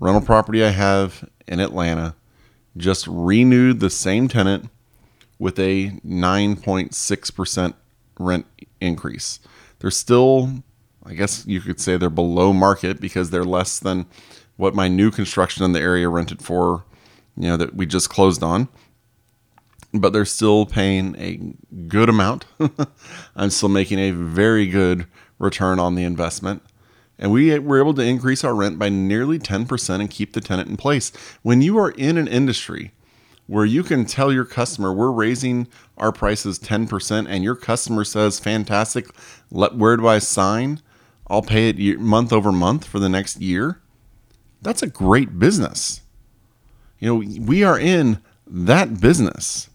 Rental 0.00 0.22
property 0.22 0.64
I 0.64 0.70
have 0.70 1.28
in 1.46 1.60
Atlanta 1.60 2.14
just 2.76 3.06
renewed 3.08 3.80
the 3.80 3.90
same 3.90 4.28
tenant 4.28 4.70
with 5.38 5.58
a 5.58 5.90
9.6% 6.06 7.74
rent 8.18 8.46
increase. 8.80 9.40
They're 9.80 9.90
still, 9.90 10.62
I 11.04 11.14
guess 11.14 11.44
you 11.46 11.60
could 11.60 11.80
say 11.80 11.96
they're 11.96 12.10
below 12.10 12.52
market 12.52 13.00
because 13.00 13.30
they're 13.30 13.44
less 13.44 13.80
than 13.80 14.06
what 14.56 14.74
my 14.74 14.86
new 14.86 15.10
construction 15.10 15.64
in 15.64 15.72
the 15.72 15.80
area 15.80 16.08
rented 16.08 16.42
for, 16.42 16.84
you 17.36 17.48
know, 17.48 17.56
that 17.56 17.74
we 17.74 17.86
just 17.86 18.08
closed 18.08 18.42
on. 18.42 18.68
But 19.92 20.12
they're 20.12 20.24
still 20.24 20.66
paying 20.66 21.16
a 21.18 21.40
good 21.88 22.08
amount. 22.08 22.46
I'm 23.36 23.50
still 23.50 23.68
making 23.68 23.98
a 23.98 24.12
very 24.12 24.66
good 24.66 25.06
return 25.38 25.80
on 25.80 25.96
the 25.96 26.04
investment. 26.04 26.62
And 27.18 27.32
we 27.32 27.58
were 27.58 27.78
able 27.78 27.94
to 27.94 28.02
increase 28.02 28.44
our 28.44 28.54
rent 28.54 28.78
by 28.78 28.88
nearly 28.88 29.38
10% 29.38 30.00
and 30.00 30.10
keep 30.10 30.32
the 30.32 30.40
tenant 30.40 30.70
in 30.70 30.76
place. 30.76 31.12
When 31.42 31.60
you 31.60 31.76
are 31.78 31.90
in 31.90 32.16
an 32.16 32.28
industry 32.28 32.92
where 33.46 33.64
you 33.64 33.82
can 33.82 34.04
tell 34.04 34.32
your 34.32 34.44
customer, 34.44 34.92
we're 34.92 35.10
raising 35.10 35.66
our 35.98 36.12
prices 36.12 36.58
10%, 36.60 37.26
and 37.28 37.42
your 37.42 37.56
customer 37.56 38.04
says, 38.04 38.38
fantastic, 38.38 39.06
let, 39.50 39.74
where 39.74 39.96
do 39.96 40.06
I 40.06 40.20
sign? 40.20 40.80
I'll 41.26 41.42
pay 41.42 41.68
it 41.68 42.00
month 42.00 42.32
over 42.32 42.52
month 42.52 42.86
for 42.86 43.00
the 43.00 43.08
next 43.08 43.40
year. 43.40 43.80
That's 44.62 44.82
a 44.82 44.86
great 44.86 45.38
business. 45.38 46.02
You 47.00 47.08
know, 47.08 47.42
we 47.42 47.64
are 47.64 47.78
in 47.78 48.20
that 48.46 49.00
business. 49.00 49.69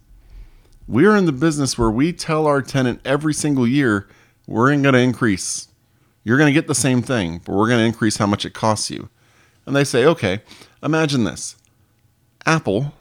We 0.87 1.05
are 1.05 1.15
in 1.15 1.25
the 1.25 1.31
business 1.31 1.77
where 1.77 1.89
we 1.89 2.13
tell 2.13 2.45
our 2.45 2.61
tenant 2.61 3.01
every 3.03 3.33
single 3.33 3.67
year, 3.67 4.07
we're 4.45 4.69
going 4.69 4.83
to 4.83 4.99
increase. 4.99 5.67
You're 6.23 6.37
going 6.37 6.53
to 6.53 6.59
get 6.59 6.67
the 6.67 6.75
same 6.75 7.01
thing, 7.01 7.41
but 7.43 7.53
we're 7.53 7.67
going 7.67 7.79
to 7.79 7.85
increase 7.85 8.17
how 8.17 8.27
much 8.27 8.45
it 8.45 8.53
costs 8.53 8.91
you. 8.91 9.09
And 9.65 9.75
they 9.75 9.83
say, 9.83 10.05
okay, 10.05 10.41
imagine 10.83 11.23
this 11.23 11.55
Apple 12.45 12.93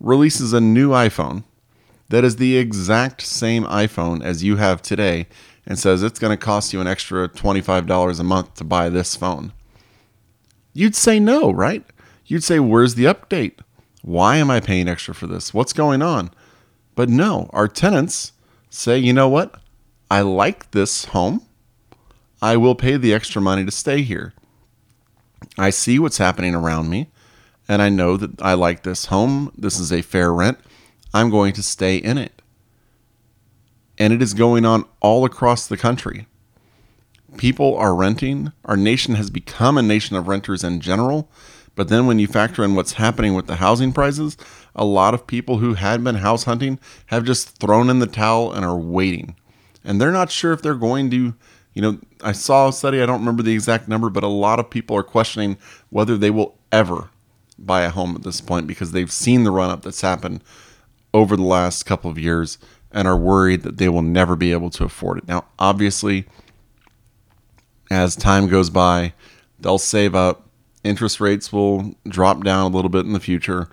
releases 0.00 0.52
a 0.52 0.60
new 0.60 0.90
iPhone 0.90 1.44
that 2.08 2.24
is 2.24 2.36
the 2.36 2.56
exact 2.56 3.22
same 3.22 3.64
iPhone 3.64 4.22
as 4.22 4.42
you 4.42 4.56
have 4.56 4.82
today 4.82 5.26
and 5.64 5.78
says 5.78 6.02
it's 6.02 6.18
going 6.18 6.36
to 6.36 6.44
cost 6.44 6.72
you 6.72 6.80
an 6.80 6.88
extra 6.88 7.28
$25 7.28 8.18
a 8.18 8.24
month 8.24 8.54
to 8.54 8.64
buy 8.64 8.88
this 8.88 9.14
phone. 9.14 9.52
You'd 10.74 10.96
say 10.96 11.20
no, 11.20 11.52
right? 11.52 11.84
You'd 12.26 12.42
say, 12.42 12.58
where's 12.58 12.96
the 12.96 13.04
update? 13.04 13.60
Why 14.02 14.36
am 14.36 14.50
I 14.50 14.58
paying 14.58 14.88
extra 14.88 15.14
for 15.14 15.28
this? 15.28 15.54
What's 15.54 15.72
going 15.72 16.02
on? 16.02 16.30
But 16.94 17.08
no, 17.08 17.48
our 17.52 17.68
tenants 17.68 18.32
say, 18.70 18.98
you 18.98 19.12
know 19.12 19.28
what? 19.28 19.60
I 20.10 20.20
like 20.20 20.70
this 20.72 21.06
home. 21.06 21.42
I 22.42 22.56
will 22.56 22.74
pay 22.74 22.96
the 22.96 23.14
extra 23.14 23.40
money 23.40 23.64
to 23.64 23.70
stay 23.70 24.02
here. 24.02 24.34
I 25.56 25.70
see 25.70 25.98
what's 25.98 26.18
happening 26.18 26.54
around 26.54 26.90
me, 26.90 27.10
and 27.68 27.80
I 27.80 27.88
know 27.88 28.16
that 28.16 28.42
I 28.42 28.54
like 28.54 28.82
this 28.82 29.06
home. 29.06 29.52
This 29.56 29.78
is 29.78 29.92
a 29.92 30.02
fair 30.02 30.32
rent. 30.32 30.58
I'm 31.14 31.30
going 31.30 31.52
to 31.54 31.62
stay 31.62 31.96
in 31.96 32.18
it. 32.18 32.42
And 33.98 34.12
it 34.12 34.22
is 34.22 34.34
going 34.34 34.64
on 34.64 34.84
all 35.00 35.24
across 35.24 35.66
the 35.66 35.76
country. 35.76 36.26
People 37.36 37.76
are 37.76 37.94
renting. 37.94 38.52
Our 38.64 38.76
nation 38.76 39.14
has 39.14 39.30
become 39.30 39.78
a 39.78 39.82
nation 39.82 40.16
of 40.16 40.28
renters 40.28 40.64
in 40.64 40.80
general. 40.80 41.30
But 41.74 41.88
then 41.88 42.06
when 42.06 42.18
you 42.18 42.26
factor 42.26 42.64
in 42.64 42.74
what's 42.74 42.92
happening 42.92 43.34
with 43.34 43.46
the 43.46 43.56
housing 43.56 43.92
prices, 43.92 44.36
a 44.74 44.84
lot 44.84 45.14
of 45.14 45.26
people 45.26 45.58
who 45.58 45.74
had 45.74 46.04
been 46.04 46.16
house 46.16 46.44
hunting 46.44 46.78
have 47.06 47.24
just 47.24 47.58
thrown 47.58 47.88
in 47.88 47.98
the 47.98 48.06
towel 48.06 48.52
and 48.52 48.64
are 48.64 48.76
waiting. 48.76 49.36
And 49.84 50.00
they're 50.00 50.12
not 50.12 50.30
sure 50.30 50.52
if 50.52 50.62
they're 50.62 50.74
going 50.74 51.10
to, 51.10 51.34
you 51.72 51.82
know, 51.82 51.98
I 52.22 52.32
saw 52.32 52.68
a 52.68 52.72
study, 52.72 53.00
I 53.00 53.06
don't 53.06 53.20
remember 53.20 53.42
the 53.42 53.54
exact 53.54 53.88
number, 53.88 54.10
but 54.10 54.22
a 54.22 54.28
lot 54.28 54.60
of 54.60 54.70
people 54.70 54.96
are 54.96 55.02
questioning 55.02 55.56
whether 55.90 56.16
they 56.16 56.30
will 56.30 56.58
ever 56.70 57.10
buy 57.58 57.82
a 57.82 57.90
home 57.90 58.14
at 58.14 58.22
this 58.22 58.40
point 58.40 58.66
because 58.66 58.92
they've 58.92 59.12
seen 59.12 59.44
the 59.44 59.50
run 59.50 59.70
up 59.70 59.82
that's 59.82 60.00
happened 60.00 60.42
over 61.14 61.36
the 61.36 61.42
last 61.42 61.84
couple 61.84 62.10
of 62.10 62.18
years 62.18 62.58
and 62.90 63.08
are 63.08 63.16
worried 63.16 63.62
that 63.62 63.78
they 63.78 63.88
will 63.88 64.02
never 64.02 64.36
be 64.36 64.52
able 64.52 64.70
to 64.70 64.84
afford 64.84 65.18
it. 65.18 65.28
Now, 65.28 65.46
obviously, 65.58 66.26
as 67.90 68.16
time 68.16 68.48
goes 68.48 68.70
by, 68.70 69.14
they'll 69.58 69.78
save 69.78 70.14
up, 70.14 70.48
interest 70.84 71.20
rates 71.20 71.52
will 71.52 71.94
drop 72.06 72.44
down 72.44 72.70
a 72.70 72.74
little 72.74 72.88
bit 72.88 73.06
in 73.06 73.12
the 73.12 73.20
future 73.20 73.68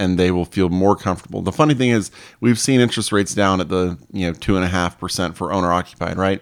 and 0.00 0.18
they 0.18 0.30
will 0.30 0.46
feel 0.46 0.70
more 0.70 0.96
comfortable. 0.96 1.42
The 1.42 1.52
funny 1.52 1.74
thing 1.74 1.90
is, 1.90 2.10
we've 2.40 2.58
seen 2.58 2.80
interest 2.80 3.12
rates 3.12 3.34
down 3.34 3.60
at 3.60 3.68
the 3.68 3.98
you 4.10 4.26
know 4.26 4.32
two 4.32 4.56
and 4.56 4.64
a 4.64 4.68
half 4.68 4.98
percent 4.98 5.36
for 5.36 5.52
owner 5.52 5.70
occupied, 5.72 6.16
right? 6.16 6.40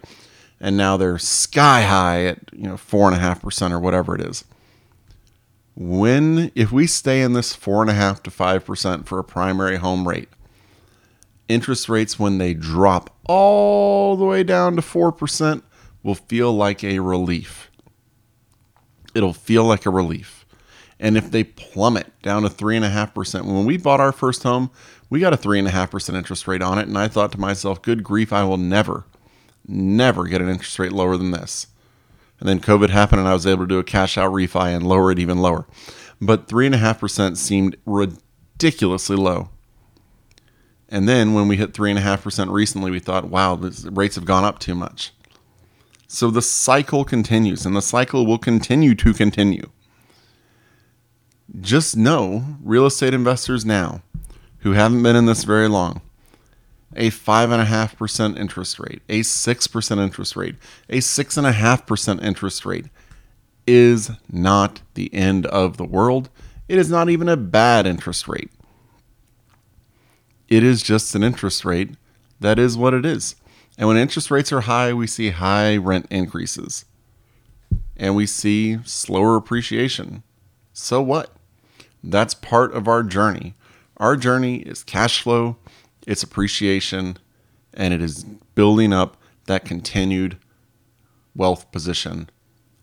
And 0.61 0.77
now 0.77 0.97
they're 0.97 1.19
sky 1.19 1.83
high 1.83 2.25
at 2.27 2.39
you 2.53 2.69
know 2.69 2.77
four 2.77 3.09
and 3.09 3.17
a 3.17 3.21
half 3.21 3.43
percent 3.43 3.75
or 3.75 3.81
whatever 3.81 4.15
it 4.15 4.21
is. 4.21 4.45
When 5.75 6.53
if 6.55 6.71
we 6.71 6.87
stay 6.87 7.21
in 7.21 7.33
this 7.33 7.53
four 7.53 7.83
and 7.83 7.91
a 7.91 7.95
half 7.95 8.23
to 8.25 8.31
five 8.31 8.65
percent 8.65 9.09
for 9.09 9.19
a 9.19 9.25
primary 9.25 9.77
home 9.77 10.07
rate, 10.07 10.29
interest 11.49 11.89
rates 11.89 12.17
when 12.17 12.39
they 12.39 12.55
drop 12.55 13.17
all 13.25 14.17
the 14.17 14.25
way 14.25 14.45
down 14.45 14.77
to 14.77 14.83
four 14.83 15.11
percent 15.11 15.65
will 16.05 16.15
feel 16.15 16.53
like 16.53 16.85
a 16.85 17.01
relief. 17.01 17.68
It'll 19.15 19.33
feel 19.33 19.65
like 19.65 19.87
a 19.87 19.91
relief 19.91 20.39
and 21.01 21.17
if 21.17 21.31
they 21.31 21.45
plummet 21.45 22.21
down 22.23 22.43
to 22.43 22.49
3.5%, 22.49 23.45
when 23.45 23.65
we 23.65 23.77
bought 23.77 24.01
our 24.01 24.13
first 24.13 24.43
home, 24.43 24.71
we 25.09 25.21
got 25.21 25.33
a 25.33 25.37
3.5% 25.37 26.15
interest 26.15 26.49
rate 26.49 26.63
on 26.63 26.79
it. 26.79 26.89
And 26.89 26.99
I 26.99 27.09
thought 27.09 27.33
to 27.33 27.41
myself, 27.41 27.83
good 27.83 28.03
grief, 28.03 28.33
I 28.33 28.45
will 28.45 28.57
never, 28.57 29.05
never 29.67 30.25
get 30.25 30.43
an 30.43 30.49
interest 30.49 30.79
rate 30.79 30.93
lower 30.93 31.17
than 31.17 31.31
this. 31.31 31.69
And 32.41 32.49
then 32.49 32.61
COVID 32.61 32.91
happened 32.91 33.21
and 33.21 33.29
I 33.29 33.33
was 33.33 33.47
able 33.47 33.65
to 33.65 33.69
do 33.69 33.79
a 33.79 33.85
cash 33.85 34.19
out 34.19 34.33
refi 34.33 34.75
and 34.75 34.87
lower 34.87 35.11
it 35.13 35.19
even 35.19 35.39
lower. 35.39 35.67
But 36.21 36.49
3.5% 36.49 37.37
seemed 37.37 37.77
ridiculously 37.87 39.17
low. 39.17 39.51
And 40.89 41.09
then 41.09 41.35
when 41.35 41.49
we 41.49 41.57
hit 41.57 41.75
3.5% 41.75 42.51
recently, 42.51 42.91
we 42.91 42.99
thought, 42.99 43.29
wow, 43.29 43.55
the 43.55 43.91
rates 43.91 44.17
have 44.17 44.25
gone 44.25 44.45
up 44.45 44.59
too 44.59 44.75
much. 44.75 45.13
So 46.09 46.31
the 46.31 46.43
cycle 46.43 47.05
continues, 47.05 47.65
and 47.65 47.77
the 47.77 47.83
cycle 47.83 48.27
will 48.27 48.39
continue 48.39 48.95
to 48.97 49.15
continue 49.15 49.71
just 51.61 51.97
know, 51.97 52.45
real 52.63 52.87
estate 52.87 53.15
investors 53.15 53.65
now 53.65 54.03
who 54.59 54.73
haven't 54.73 55.03
been 55.03 55.17
in 55.17 55.27
this 55.27 55.45
very 55.45 55.69
long, 55.69 56.01
a 56.95 57.11
5.5% 57.11 58.39
interest 58.39 58.79
rate, 58.79 59.03
a 59.09 59.21
6% 59.21 59.99
interest 59.99 60.37
rate, 60.37 60.57
a 60.89 60.99
6.5% 60.99 62.23
interest 62.23 62.67
rate 62.67 62.87
is 63.67 64.11
not 64.31 64.81
the 64.95 65.13
end 65.15 65.47
of 65.47 65.77
the 65.77 65.85
world. 65.85 66.29
It 66.69 66.79
is 66.79 66.91
not 66.91 67.09
even 67.09 67.29
a 67.29 67.37
bad 67.37 67.87
interest 67.87 68.29
rate. 68.29 68.51
It 70.49 70.65
is 70.65 70.83
just 70.83 71.15
an 71.15 71.23
interest 71.23 71.65
rate 71.65 71.91
that 72.41 72.59
is 72.59 72.77
what 72.77 72.95
it 72.95 73.05
is. 73.05 73.37
And 73.79 73.87
when 73.87 73.97
interest 73.97 74.31
rates 74.31 74.53
are 74.53 74.63
high, 74.63 74.93
we 74.93 75.07
see 75.07 75.31
high 75.31 75.77
rent 75.77 76.07
increases 76.11 76.85
and 77.97 78.17
we 78.17 78.27
see 78.27 78.79
slower 78.85 79.37
appreciation. 79.37 80.25
So 80.73 81.01
what? 81.01 81.33
That's 82.03 82.35
part 82.35 82.75
of 82.75 82.89
our 82.89 83.03
journey. 83.03 83.55
Our 83.97 84.17
journey 84.17 84.59
is 84.59 84.85
cash 84.85 85.23
flow, 85.23 85.57
it's 86.07 86.23
appreciation, 86.23 87.19
and 87.75 87.93
it 87.93 88.01
is 88.03 88.25
building 88.55 88.93
up 88.93 89.17
that 89.47 89.65
continued 89.65 90.39
wealth 91.35 91.71
position 91.73 92.31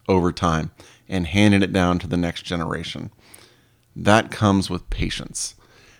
over 0.08 0.32
time 0.32 0.72
and 1.08 1.28
handing 1.28 1.62
it 1.62 1.72
down 1.72 2.00
to 2.00 2.08
the 2.08 2.18
next 2.18 2.44
generation. 2.44 3.12
That 3.96 4.32
comes 4.32 4.70
with 4.70 4.90
patience. 4.90 5.56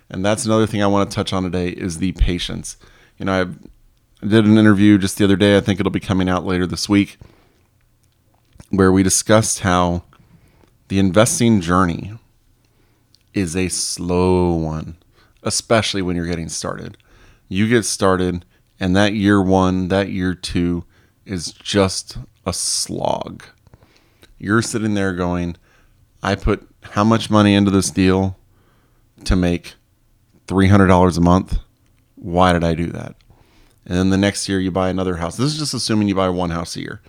And 0.10 0.26
that's 0.26 0.46
another 0.46 0.68
thing 0.68 0.84
I 0.84 0.88
want 0.88 1.10
to 1.10 1.16
touch 1.16 1.34
on 1.34 1.44
today 1.44 1.70
is 1.70 1.98
the 1.98 2.12
patience. 2.14 2.78
You 3.18 3.26
know, 3.26 3.56
I 4.24 4.28
did 4.28 4.46
an 4.46 4.58
interview 4.58 4.98
just 4.98 5.18
the 5.18 5.24
other 5.24 5.36
day, 5.36 5.58
I 5.58 5.62
think 5.62 5.80
it'll 5.80 5.92
be 5.92 6.00
coming 6.00 6.30
out 6.30 6.46
later 6.46 6.66
this 6.66 6.88
week, 6.88 7.18
where 8.70 8.92
we 8.92 9.04
discussed 9.04 9.60
how 9.60 10.04
the 10.88 11.00
investing 11.00 11.62
journey 11.62 12.14
is 13.34 13.56
a 13.56 13.68
slow 13.68 14.54
one, 14.54 14.98
especially 15.44 16.02
when 16.02 16.16
you're 16.16 16.26
getting 16.26 16.50
started. 16.50 16.98
You 17.50 17.68
get 17.68 17.84
started, 17.84 18.46
and 18.80 18.96
that 18.96 19.14
year 19.14 19.42
one, 19.42 19.90
that 19.90 20.10
year 20.10 20.34
two 20.34 20.86
is 21.26 21.52
just 21.52 22.18
a 22.46 22.54
slog. 22.54 23.44
You're 24.38 24.62
sitting 24.62 24.94
there 24.94 25.14
going, 25.14 25.58
I 26.24 26.36
put 26.36 26.68
how 26.82 27.04
much 27.04 27.30
money 27.30 27.54
into 27.54 27.72
this 27.72 27.92
deal 27.92 28.38
to 29.26 29.36
make 29.36 29.76
$300 30.48 31.18
a 31.18 31.22
month? 31.22 31.60
Why 32.16 32.54
did 32.54 32.64
I 32.64 32.74
do 32.74 32.88
that? 32.88 33.16
And 33.86 33.98
then 33.98 34.10
the 34.10 34.18
next 34.18 34.50
year 34.50 34.60
you 34.60 34.72
buy 34.72 34.90
another 34.90 35.18
house. 35.18 35.38
This 35.38 35.54
is 35.54 35.60
just 35.60 35.74
assuming 35.74 36.08
you 36.08 36.16
buy 36.16 36.30
one 36.30 36.50
house 36.50 36.76
a 36.76 36.82
year. 36.82 37.02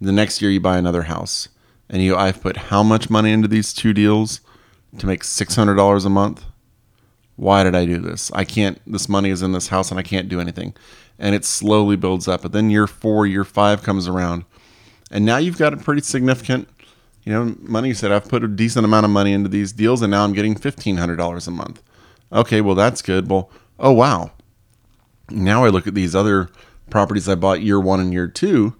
The 0.00 0.12
next 0.12 0.42
year 0.42 0.50
you 0.50 0.60
buy 0.60 0.76
another 0.78 1.02
house. 1.04 1.48
And 1.88 2.02
you 2.02 2.16
I've 2.16 2.42
put 2.42 2.56
how 2.56 2.82
much 2.82 3.10
money 3.10 3.32
into 3.32 3.48
these 3.48 3.72
two 3.72 3.92
deals? 3.92 4.40
to 4.98 5.06
make 5.06 5.22
$600 5.22 6.04
a 6.04 6.08
month. 6.08 6.44
Why 7.36 7.62
did 7.62 7.76
I 7.76 7.86
do 7.86 7.98
this? 7.98 8.32
I 8.34 8.44
can't, 8.44 8.80
this 8.84 9.08
money 9.08 9.30
is 9.30 9.40
in 9.40 9.52
this 9.52 9.68
house 9.68 9.92
and 9.92 10.00
I 10.00 10.02
can't 10.02 10.28
do 10.28 10.40
anything. 10.40 10.74
and 11.20 11.34
it 11.34 11.44
slowly 11.44 11.96
builds 11.96 12.26
up. 12.26 12.42
But 12.42 12.52
then 12.52 12.70
year 12.70 12.86
four, 12.86 13.26
year 13.26 13.44
five 13.44 13.82
comes 13.82 14.08
around, 14.08 14.44
and 15.10 15.24
now 15.24 15.36
you've 15.36 15.58
got 15.58 15.74
a 15.74 15.76
pretty 15.76 16.00
significant, 16.00 16.68
you 17.24 17.32
know, 17.32 17.54
money. 17.60 17.88
You 17.88 17.94
said 17.94 18.10
I've 18.10 18.28
put 18.28 18.42
a 18.42 18.48
decent 18.48 18.84
amount 18.84 19.04
of 19.04 19.10
money 19.10 19.32
into 19.32 19.48
these 19.48 19.72
deals, 19.72 20.02
and 20.02 20.10
now 20.10 20.24
I'm 20.24 20.32
getting 20.32 20.56
fifteen 20.56 20.96
hundred 20.96 21.16
dollars 21.16 21.46
a 21.46 21.50
month. 21.50 21.82
Okay, 22.32 22.60
well 22.60 22.74
that's 22.74 23.02
good. 23.02 23.30
Well, 23.30 23.50
oh 23.78 23.92
wow. 23.92 24.32
Now 25.30 25.64
I 25.64 25.68
look 25.68 25.86
at 25.86 25.94
these 25.94 26.14
other 26.14 26.48
properties 26.90 27.28
I 27.28 27.34
bought 27.36 27.62
year 27.62 27.80
one 27.80 28.00
and 28.00 28.12
year 28.12 28.26
two, 28.28 28.74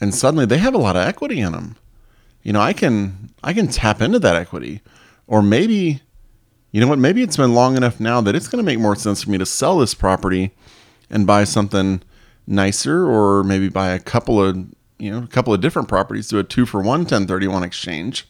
and 0.00 0.14
suddenly 0.14 0.46
they 0.46 0.58
have 0.58 0.74
a 0.74 0.78
lot 0.78 0.96
of 0.96 1.06
equity 1.06 1.40
in 1.40 1.52
them. 1.52 1.76
You 2.42 2.52
know, 2.52 2.60
I 2.60 2.72
can 2.72 3.30
I 3.42 3.52
can 3.52 3.68
tap 3.68 4.00
into 4.00 4.18
that 4.20 4.36
equity, 4.36 4.80
or 5.26 5.42
maybe, 5.42 6.02
you 6.70 6.80
know 6.80 6.86
what? 6.86 6.98
Maybe 6.98 7.22
it's 7.22 7.36
been 7.36 7.54
long 7.54 7.76
enough 7.76 7.98
now 7.98 8.20
that 8.20 8.34
it's 8.34 8.48
going 8.48 8.64
to 8.64 8.66
make 8.66 8.78
more 8.78 8.96
sense 8.96 9.22
for 9.22 9.30
me 9.30 9.38
to 9.38 9.46
sell 9.46 9.78
this 9.78 9.94
property 9.94 10.54
and 11.10 11.26
buy 11.26 11.44
something 11.44 12.02
nicer, 12.46 13.06
or 13.06 13.42
maybe 13.44 13.68
buy 13.68 13.88
a 13.88 13.98
couple 13.98 14.42
of 14.42 14.56
you 14.98 15.10
know 15.10 15.18
a 15.22 15.26
couple 15.28 15.52
of 15.52 15.60
different 15.60 15.88
properties, 15.88 16.28
do 16.28 16.38
a 16.38 16.44
two 16.44 16.66
for 16.66 16.78
one 16.78 17.00
1031 17.00 17.62
exchange. 17.62 18.28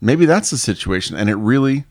Maybe 0.00 0.26
that's 0.26 0.50
the 0.50 0.58
situation, 0.58 1.16
and 1.16 1.28
it 1.28 1.36
really. 1.36 1.84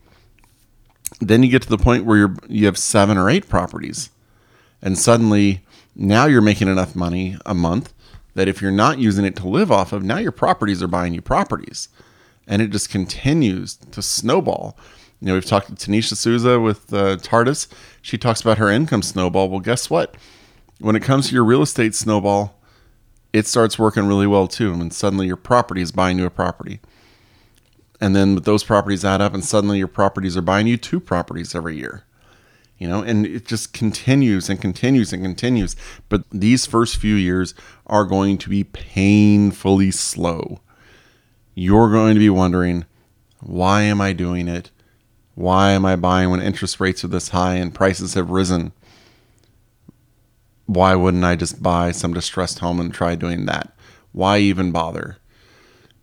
Then 1.20 1.44
you 1.44 1.50
get 1.52 1.62
to 1.62 1.70
the 1.70 1.78
point 1.78 2.06
where 2.06 2.18
you're 2.18 2.36
you 2.48 2.66
have 2.66 2.78
seven 2.78 3.18
or 3.18 3.30
eight 3.30 3.48
properties, 3.48 4.10
and 4.82 4.98
suddenly 4.98 5.64
now 5.96 6.26
you're 6.26 6.42
making 6.42 6.68
enough 6.68 6.96
money 6.96 7.38
a 7.46 7.54
month 7.54 7.94
that 8.34 8.48
if 8.48 8.62
you're 8.62 8.72
not 8.72 8.98
using 8.98 9.26
it 9.26 9.36
to 9.38 9.48
live 9.48 9.72
off 9.72 9.92
of, 9.92 10.04
now 10.04 10.18
your 10.18 10.32
properties 10.32 10.82
are 10.82 10.88
buying 10.88 11.14
you 11.14 11.22
properties. 11.22 11.90
And 12.48 12.62
it 12.62 12.70
just 12.70 12.90
continues 12.90 13.76
to 13.76 14.02
snowball. 14.02 14.78
You 15.20 15.28
know, 15.28 15.34
we've 15.36 15.46
talked 15.46 15.68
to 15.68 15.74
Tanisha 15.74 16.16
Souza 16.16 16.60
with 16.60 16.92
uh, 16.94 17.18
TARDIS. 17.18 17.68
She 18.02 18.18
talks 18.18 18.42
about 18.42 18.58
her 18.58 18.70
income 18.70 19.02
snowball. 19.02 19.50
Well, 19.50 19.60
guess 19.60 19.90
what? 19.90 20.16
When 20.80 20.96
it 20.96 21.04
comes 21.04 21.28
to 21.28 21.36
your 21.36 21.44
real 21.44 21.62
estate 21.62 21.94
snowball, 21.94 22.60
it 23.32 23.48
starts 23.48 23.78
working 23.78 24.08
really 24.08 24.28
well 24.28 24.48
too. 24.48 24.74
And 24.74 24.92
suddenly 24.92 25.28
your 25.28 25.38
property 25.38 25.82
is 25.82 25.92
buying 25.92 26.18
you 26.18 26.26
a 26.26 26.32
property. 26.32 26.80
And 28.00 28.16
then 28.16 28.34
with 28.34 28.46
those 28.46 28.64
properties 28.64 29.06
add 29.06 29.22
up, 29.22 29.34
and 29.34 29.46
suddenly 29.46 29.78
your 29.78 29.88
properties 29.88 30.36
are 30.36 30.42
buying 30.42 30.66
you 30.66 30.78
two 30.78 31.00
properties 31.00 31.54
every 31.54 31.78
year 31.78 32.04
you 32.82 32.88
know, 32.88 33.04
and 33.04 33.28
it 33.28 33.46
just 33.46 33.74
continues 33.74 34.50
and 34.50 34.60
continues 34.60 35.14
and 35.14 35.24
continues. 35.24 35.76
But 36.10 36.24
these 36.32 36.66
first 36.66 36.98
few 36.98 37.14
years 37.14 37.54
are 37.86 38.06
going 38.06 38.40
to 38.40 38.50
be 38.50 38.64
painfully 38.64 39.92
slow. 39.92 40.62
You're 41.54 41.92
going 41.92 42.16
to 42.16 42.20
be 42.20 42.32
wondering, 42.32 42.86
why 43.40 43.84
am 43.84 44.02
I 44.02 44.14
doing 44.14 44.48
it? 44.48 44.72
Why 45.36 45.74
am 45.74 45.86
I 45.86 45.96
buying 45.96 46.32
when 46.32 46.42
interest 46.42 46.80
rates 46.80 47.04
are 47.04 47.08
this 47.08 47.30
high 47.30 47.54
and 47.54 47.72
prices 47.72 48.16
have 48.16 48.32
risen? 48.32 48.72
Why 50.66 50.96
wouldn't 50.96 51.24
I 51.24 51.36
just 51.36 51.62
buy 51.62 51.92
some 51.92 52.16
distressed 52.16 52.58
home 52.58 52.80
and 52.80 52.92
try 52.92 53.14
doing 53.14 53.46
that? 53.46 53.76
Why 54.12 54.40
even 54.40 54.72
bother? 54.72 55.18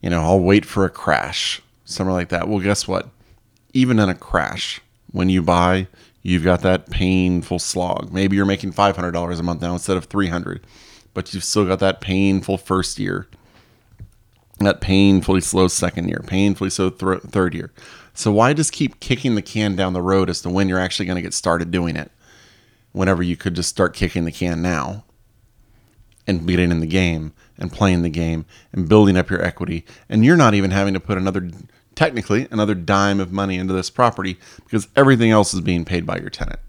You 0.00 0.11
know, 0.11 0.23
I'll 0.23 0.38
wait 0.38 0.64
for 0.64 0.85
a 0.85 0.90
crash, 0.90 1.61
somewhere 1.85 2.14
like 2.14 2.28
that. 2.28 2.47
Well, 2.47 2.61
guess 2.61 2.87
what? 2.87 3.08
Even 3.73 3.99
in 3.99 4.08
a 4.08 4.14
crash, 4.14 4.80
when 5.11 5.28
you 5.28 5.42
buy, 5.42 5.88
you've 6.28 6.44
got 6.44 6.61
that 6.61 6.90
painful 6.90 7.58
slog. 7.58 8.12
Maybe 8.12 8.37
you're 8.37 8.44
making 8.44 8.75
$500 8.75 9.38
a 9.38 9.42
month 9.42 9.62
now 9.62 9.73
instead 9.73 9.97
of 9.97 10.04
300, 10.04 10.61
but 11.14 11.32
you've 11.32 11.42
still 11.42 11.64
got 11.64 11.78
that 11.80 12.02
painful 12.02 12.58
first 12.58 12.99
year, 12.99 13.26
that 14.58 14.82
painfully 14.82 15.40
slow 15.40 15.68
second 15.68 16.08
year, 16.08 16.23
painfully 16.26 16.68
slow 16.68 16.90
th- 16.90 17.23
third 17.23 17.54
year. 17.54 17.73
So 18.12 18.30
why 18.30 18.52
just 18.52 18.73
keep 18.73 19.00
kicking 19.00 19.37
the 19.37 19.42
can 19.42 19.75
down 19.75 19.94
the 19.94 20.02
road 20.02 20.28
as 20.28 20.42
to 20.42 20.50
when 20.50 20.68
you're 20.68 20.78
actually 20.78 21.06
going 21.06 21.16
to 21.16 21.23
get 21.23 21.32
started 21.32 21.70
doing 21.70 21.97
it? 21.97 22.11
Whenever 22.92 23.23
you 23.23 23.37
could 23.37 23.54
just 23.54 23.70
start 23.70 23.94
kicking 23.94 24.26
the 24.26 24.32
can 24.32 24.61
now 24.61 25.04
and 26.26 26.47
getting 26.47 26.70
in 26.70 26.80
the 26.80 26.87
game 26.87 27.32
and 27.56 27.73
playing 27.73 28.02
the 28.02 28.11
game 28.11 28.44
and 28.73 28.88
building 28.88 29.16
up 29.16 29.30
your 29.30 29.42
equity, 29.42 29.87
and 30.11 30.26
you're 30.26 30.37
not 30.37 30.55
even 30.55 30.72
having 30.72 30.92
to 30.92 31.00
put 31.00 31.16
another 31.16 31.50
technically 31.98 32.46
another 32.52 32.76
dime 32.76 33.18
of 33.18 33.32
money 33.32 33.56
into 33.56 33.74
this 33.74 33.90
property 33.90 34.38
because 34.62 34.87
everything 34.94 35.32
else 35.32 35.52
is 35.52 35.61
being 35.61 35.84
paid 35.84 36.06
by 36.06 36.16
your 36.16 36.30
tenant. 36.30 36.61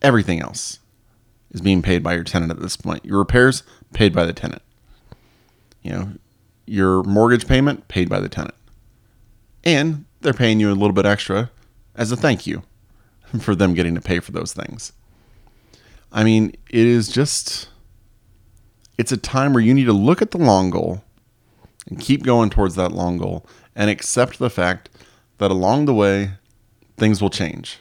Everything 0.00 0.40
else 0.40 0.78
is 1.50 1.60
being 1.60 1.82
paid 1.82 2.02
by 2.02 2.14
your 2.14 2.24
tenant 2.24 2.50
at 2.50 2.58
this 2.58 2.74
point. 2.74 3.04
Your 3.04 3.18
repairs 3.18 3.62
paid 3.92 4.14
by 4.14 4.24
the 4.24 4.32
tenant. 4.32 4.62
You 5.82 5.90
know, 5.92 6.12
your 6.64 7.02
mortgage 7.02 7.46
payment 7.46 7.86
paid 7.88 8.08
by 8.08 8.18
the 8.18 8.30
tenant. 8.30 8.54
And 9.62 10.06
they're 10.22 10.32
paying 10.32 10.58
you 10.58 10.70
a 10.70 10.72
little 10.72 10.94
bit 10.94 11.04
extra 11.04 11.50
as 11.94 12.10
a 12.10 12.16
thank 12.16 12.46
you 12.46 12.62
for 13.40 13.54
them 13.54 13.74
getting 13.74 13.94
to 13.94 14.00
pay 14.00 14.20
for 14.20 14.32
those 14.32 14.54
things. 14.54 14.94
I 16.12 16.24
mean, 16.24 16.56
it 16.70 16.86
is 16.86 17.08
just 17.08 17.68
it's 18.96 19.12
a 19.12 19.18
time 19.18 19.52
where 19.52 19.62
you 19.62 19.74
need 19.74 19.84
to 19.84 19.92
look 19.92 20.22
at 20.22 20.30
the 20.30 20.38
long 20.38 20.70
goal 20.70 21.04
and 21.88 22.00
keep 22.00 22.22
going 22.22 22.48
towards 22.48 22.74
that 22.76 22.92
long 22.92 23.18
goal 23.18 23.44
and 23.80 23.88
accept 23.88 24.38
the 24.38 24.50
fact 24.50 24.90
that 25.38 25.50
along 25.50 25.86
the 25.86 25.94
way, 25.94 26.32
things 26.98 27.22
will 27.22 27.30
change. 27.30 27.78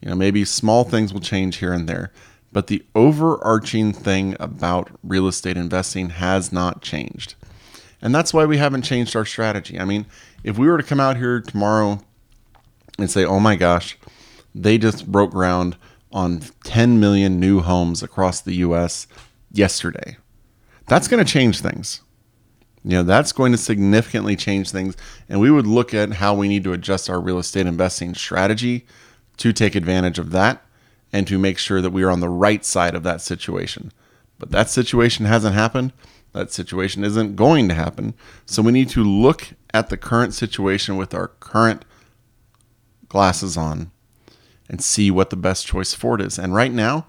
You 0.00 0.08
know, 0.08 0.14
maybe 0.16 0.46
small 0.46 0.82
things 0.82 1.12
will 1.12 1.20
change 1.20 1.56
here 1.56 1.74
and 1.74 1.86
there, 1.86 2.10
but 2.52 2.68
the 2.68 2.82
overarching 2.94 3.92
thing 3.92 4.34
about 4.40 4.90
real 5.02 5.28
estate 5.28 5.58
investing 5.58 6.08
has 6.08 6.52
not 6.52 6.80
changed. 6.80 7.34
And 8.00 8.14
that's 8.14 8.32
why 8.32 8.46
we 8.46 8.56
haven't 8.56 8.80
changed 8.80 9.14
our 9.14 9.26
strategy. 9.26 9.78
I 9.78 9.84
mean, 9.84 10.06
if 10.42 10.56
we 10.56 10.68
were 10.68 10.78
to 10.78 10.82
come 10.82 11.00
out 11.00 11.18
here 11.18 11.42
tomorrow 11.42 12.00
and 12.98 13.10
say, 13.10 13.26
oh 13.26 13.40
my 13.40 13.56
gosh, 13.56 13.98
they 14.54 14.78
just 14.78 15.12
broke 15.12 15.32
ground 15.32 15.76
on 16.12 16.40
10 16.64 16.98
million 16.98 17.38
new 17.38 17.60
homes 17.60 18.02
across 18.02 18.40
the 18.40 18.54
US 18.54 19.06
yesterday, 19.52 20.16
that's 20.86 21.08
going 21.08 21.22
to 21.22 21.30
change 21.30 21.60
things. 21.60 22.00
You 22.84 22.98
know, 22.98 23.02
that's 23.02 23.32
going 23.32 23.52
to 23.52 23.58
significantly 23.58 24.36
change 24.36 24.70
things. 24.70 24.94
And 25.28 25.40
we 25.40 25.50
would 25.50 25.66
look 25.66 25.94
at 25.94 26.12
how 26.14 26.34
we 26.34 26.48
need 26.48 26.64
to 26.64 26.74
adjust 26.74 27.08
our 27.08 27.18
real 27.18 27.38
estate 27.38 27.66
investing 27.66 28.14
strategy 28.14 28.86
to 29.38 29.52
take 29.52 29.74
advantage 29.74 30.18
of 30.18 30.30
that 30.32 30.62
and 31.12 31.26
to 31.26 31.38
make 31.38 31.58
sure 31.58 31.80
that 31.80 31.90
we 31.90 32.02
are 32.02 32.10
on 32.10 32.20
the 32.20 32.28
right 32.28 32.64
side 32.64 32.94
of 32.94 33.02
that 33.04 33.22
situation. 33.22 33.90
But 34.38 34.50
that 34.50 34.68
situation 34.68 35.24
hasn't 35.24 35.54
happened. 35.54 35.92
That 36.32 36.52
situation 36.52 37.04
isn't 37.04 37.36
going 37.36 37.68
to 37.68 37.74
happen. 37.74 38.14
So 38.44 38.60
we 38.60 38.72
need 38.72 38.90
to 38.90 39.02
look 39.02 39.48
at 39.72 39.88
the 39.88 39.96
current 39.96 40.34
situation 40.34 40.96
with 40.96 41.14
our 41.14 41.28
current 41.28 41.84
glasses 43.08 43.56
on 43.56 43.92
and 44.68 44.82
see 44.82 45.10
what 45.10 45.30
the 45.30 45.36
best 45.36 45.66
choice 45.66 45.94
forward 45.94 46.20
is. 46.20 46.38
And 46.38 46.54
right 46.54 46.72
now, 46.72 47.06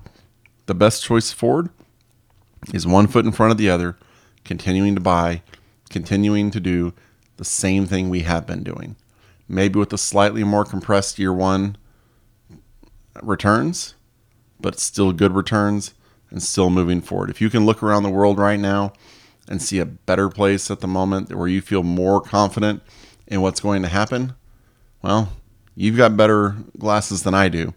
the 0.67 0.75
best 0.75 1.03
choice 1.03 1.31
forward 1.31 1.69
is 2.73 2.87
one 2.87 3.07
foot 3.07 3.25
in 3.25 3.31
front 3.31 3.51
of 3.51 3.57
the 3.57 3.69
other, 3.69 3.97
continuing 4.43 4.95
to 4.95 5.01
buy 5.01 5.41
continuing 5.89 6.51
to 6.51 6.59
do 6.59 6.93
the 7.37 7.45
same 7.45 7.85
thing 7.85 8.09
we 8.09 8.21
have 8.21 8.47
been 8.47 8.63
doing. 8.63 8.95
Maybe 9.47 9.77
with 9.77 9.93
a 9.93 9.97
slightly 9.97 10.43
more 10.43 10.65
compressed 10.65 11.19
year 11.19 11.33
one 11.33 11.77
returns, 13.21 13.95
but 14.59 14.79
still 14.79 15.11
good 15.11 15.33
returns 15.33 15.93
and 16.31 16.41
still 16.41 16.69
moving 16.69 17.01
forward. 17.01 17.29
If 17.29 17.41
you 17.41 17.49
can 17.49 17.65
look 17.65 17.83
around 17.83 18.03
the 18.03 18.09
world 18.09 18.39
right 18.39 18.59
now 18.59 18.93
and 19.47 19.61
see 19.61 19.79
a 19.79 19.85
better 19.85 20.29
place 20.29 20.71
at 20.71 20.79
the 20.79 20.87
moment 20.87 21.33
where 21.33 21.47
you 21.47 21.61
feel 21.61 21.83
more 21.83 22.19
confident 22.19 22.81
in 23.27 23.41
what's 23.41 23.59
going 23.59 23.83
to 23.83 23.87
happen, 23.87 24.33
well, 25.01 25.33
you've 25.75 25.97
got 25.97 26.17
better 26.17 26.55
glasses 26.77 27.23
than 27.23 27.33
I 27.33 27.49
do. 27.49 27.73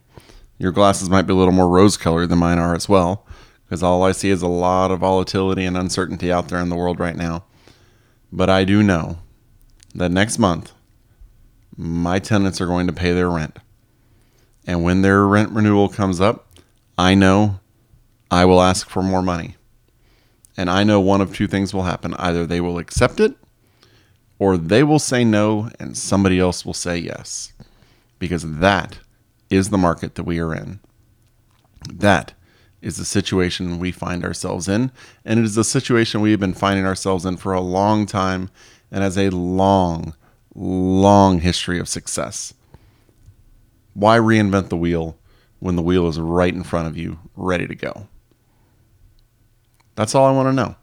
Your 0.59 0.73
glasses 0.73 1.11
might 1.11 1.23
be 1.23 1.33
a 1.33 1.37
little 1.37 1.53
more 1.53 1.68
rose 1.68 1.97
colored 1.97 2.29
than 2.31 2.38
mine 2.38 2.59
are 2.59 2.75
as 2.75 2.88
well, 2.88 3.27
because 3.64 3.83
all 3.83 4.03
I 4.03 4.12
see 4.12 4.31
is 4.31 4.42
a 4.42 4.49
lot 4.49 4.90
of 4.90 5.01
volatility 5.01 5.64
and 5.64 5.77
uncertainty 5.77 6.33
out 6.33 6.49
there 6.49 6.61
in 6.61 6.68
the 6.68 6.77
world 6.77 6.99
right 6.99 7.16
now. 7.16 7.44
But 8.32 8.50
I 8.50 8.64
do 8.64 8.82
know 8.82 9.18
that 9.94 10.10
next 10.10 10.38
month, 10.38 10.72
my 11.76 12.18
tenants 12.18 12.60
are 12.60 12.66
going 12.66 12.86
to 12.86 12.92
pay 12.92 13.12
their 13.12 13.30
rent. 13.30 13.56
And 14.66 14.82
when 14.82 15.02
their 15.02 15.26
rent 15.26 15.50
renewal 15.50 15.88
comes 15.88 16.20
up, 16.20 16.46
I 16.98 17.14
know 17.14 17.60
I 18.30 18.44
will 18.44 18.60
ask 18.60 18.88
for 18.88 19.02
more 19.02 19.22
money. 19.22 19.56
And 20.56 20.68
I 20.68 20.84
know 20.84 21.00
one 21.00 21.20
of 21.20 21.34
two 21.34 21.46
things 21.46 21.72
will 21.72 21.84
happen 21.84 22.14
either 22.14 22.44
they 22.44 22.60
will 22.60 22.78
accept 22.78 23.20
it, 23.20 23.34
or 24.38 24.56
they 24.56 24.82
will 24.82 24.98
say 24.98 25.24
no, 25.24 25.70
and 25.78 25.96
somebody 25.96 26.38
else 26.38 26.66
will 26.66 26.74
say 26.74 26.98
yes. 26.98 27.52
Because 28.18 28.58
that 28.58 28.98
is 29.50 29.70
the 29.70 29.78
market 29.78 30.16
that 30.16 30.24
we 30.24 30.40
are 30.40 30.54
in. 30.54 30.80
That 31.88 32.34
is 32.80 32.96
the 32.96 33.04
situation 33.04 33.78
we 33.78 33.92
find 33.92 34.24
ourselves 34.24 34.68
in. 34.68 34.92
And 35.24 35.40
it 35.40 35.44
is 35.44 35.56
a 35.56 35.64
situation 35.64 36.20
we 36.20 36.30
have 36.30 36.40
been 36.40 36.54
finding 36.54 36.86
ourselves 36.86 37.24
in 37.24 37.36
for 37.36 37.52
a 37.52 37.60
long 37.60 38.06
time 38.06 38.50
and 38.90 39.02
has 39.02 39.18
a 39.18 39.30
long, 39.30 40.14
long 40.54 41.40
history 41.40 41.78
of 41.78 41.88
success. 41.88 42.54
Why 43.94 44.18
reinvent 44.18 44.68
the 44.68 44.76
wheel 44.76 45.18
when 45.58 45.76
the 45.76 45.82
wheel 45.82 46.06
is 46.06 46.20
right 46.20 46.54
in 46.54 46.62
front 46.62 46.86
of 46.86 46.96
you, 46.96 47.18
ready 47.34 47.66
to 47.66 47.74
go? 47.74 48.06
That's 49.96 50.14
all 50.14 50.26
I 50.26 50.32
want 50.32 50.48
to 50.48 50.52
know. 50.52 50.76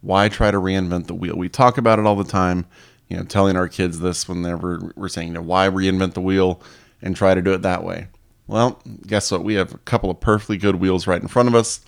Why 0.00 0.28
try 0.28 0.50
to 0.50 0.58
reinvent 0.58 1.06
the 1.06 1.14
wheel? 1.14 1.36
We 1.36 1.50
talk 1.50 1.76
about 1.76 1.98
it 1.98 2.06
all 2.06 2.16
the 2.16 2.24
time, 2.24 2.64
you 3.08 3.16
know, 3.16 3.24
telling 3.24 3.56
our 3.56 3.68
kids 3.68 4.00
this 4.00 4.26
whenever 4.26 4.92
we're 4.96 5.08
saying, 5.08 5.28
you 5.28 5.34
know, 5.34 5.42
why 5.42 5.68
reinvent 5.68 6.14
the 6.14 6.22
wheel 6.22 6.62
and 7.02 7.14
try 7.14 7.34
to 7.34 7.42
do 7.42 7.52
it 7.52 7.62
that 7.62 7.84
way? 7.84 8.08
Well, 8.46 8.80
guess 9.06 9.30
what? 9.30 9.42
We 9.44 9.54
have 9.54 9.74
a 9.74 9.78
couple 9.78 10.10
of 10.10 10.20
perfectly 10.20 10.56
good 10.56 10.76
wheels 10.76 11.06
right 11.06 11.20
in 11.20 11.28
front 11.28 11.48
of 11.48 11.54
us. 11.54 11.80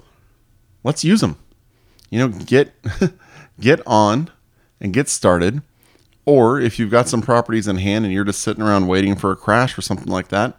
Let's 0.83 1.05
use 1.05 1.21
them. 1.21 1.37
You 2.11 2.21
know, 2.21 2.29
get 2.29 2.75
get 3.61 3.81
on 3.87 4.31
and 4.81 4.93
get 4.93 5.09
started. 5.09 5.63
Or 6.25 6.61
if 6.61 6.79
you've 6.79 6.91
got 6.91 7.09
some 7.09 7.23
properties 7.23 7.67
in 7.67 7.77
hand 7.77 8.05
and 8.05 8.13
you're 8.13 8.25
just 8.25 8.43
sitting 8.43 8.63
around 8.63 8.87
waiting 8.87 9.17
for 9.17 9.33
a 9.33 9.37
crash 9.37 9.79
or 9.79 9.83
something 9.83 10.13
like 10.13 10.29
that, 10.29 10.59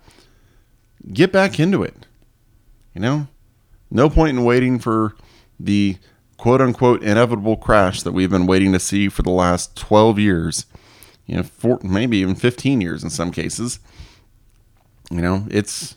get 1.14 1.32
back 1.32 1.60
into 1.60 1.84
it. 1.84 2.08
You 2.96 3.02
know, 3.02 3.28
no 3.92 4.10
point 4.10 4.38
in 4.38 4.44
waiting 4.44 4.80
for 4.80 5.16
the 5.60 5.98
quote 6.38 6.62
unquote 6.62 7.04
inevitable 7.04 7.58
crash 7.58 8.02
that 8.02 8.14
we've 8.14 8.32
been 8.32 8.48
waiting 8.48 8.72
to 8.74 8.80
see 8.80 9.10
for 9.10 9.22
the 9.22 9.30
last 9.30 9.76
12 9.76 10.18
years, 10.18 10.66
you 11.28 11.36
know, 11.36 11.44
four, 11.44 11.80
maybe 11.84 12.18
even 12.18 12.34
15 12.34 12.82
years 12.82 13.04
in 13.04 13.10
some 13.10 13.32
cases. 13.32 13.80
You 15.10 15.22
know, 15.22 15.46
it's 15.50 15.96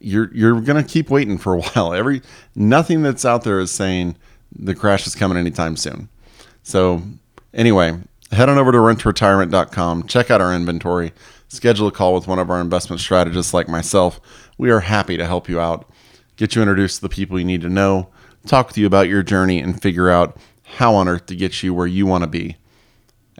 you're 0.00 0.32
you're 0.34 0.60
to 0.60 0.82
keep 0.82 1.10
waiting 1.10 1.38
for 1.38 1.54
a 1.54 1.60
while. 1.60 1.92
Every 1.92 2.22
nothing 2.54 3.02
that's 3.02 3.24
out 3.24 3.44
there 3.44 3.60
is 3.60 3.70
saying 3.70 4.16
the 4.54 4.74
crash 4.74 5.06
is 5.06 5.14
coming 5.14 5.36
anytime 5.36 5.76
soon. 5.76 6.08
So, 6.62 7.02
anyway, 7.54 7.98
head 8.32 8.48
on 8.48 8.58
over 8.58 8.72
to 8.72 8.78
renttoretirement.com, 8.78 10.06
check 10.08 10.30
out 10.30 10.40
our 10.40 10.54
inventory, 10.54 11.12
schedule 11.48 11.88
a 11.88 11.92
call 11.92 12.14
with 12.14 12.26
one 12.26 12.38
of 12.38 12.50
our 12.50 12.60
investment 12.60 13.00
strategists 13.00 13.54
like 13.54 13.68
myself. 13.68 14.20
We 14.58 14.70
are 14.70 14.80
happy 14.80 15.16
to 15.16 15.26
help 15.26 15.48
you 15.48 15.60
out, 15.60 15.88
get 16.36 16.54
you 16.54 16.62
introduced 16.62 16.96
to 16.96 17.02
the 17.02 17.08
people 17.08 17.38
you 17.38 17.44
need 17.44 17.60
to 17.60 17.68
know, 17.68 18.08
talk 18.46 18.68
with 18.68 18.78
you 18.78 18.86
about 18.86 19.08
your 19.08 19.22
journey, 19.22 19.60
and 19.60 19.80
figure 19.80 20.10
out 20.10 20.36
how 20.64 20.94
on 20.94 21.08
earth 21.08 21.26
to 21.26 21.36
get 21.36 21.62
you 21.62 21.72
where 21.72 21.86
you 21.86 22.06
want 22.06 22.22
to 22.22 22.28
be 22.28 22.56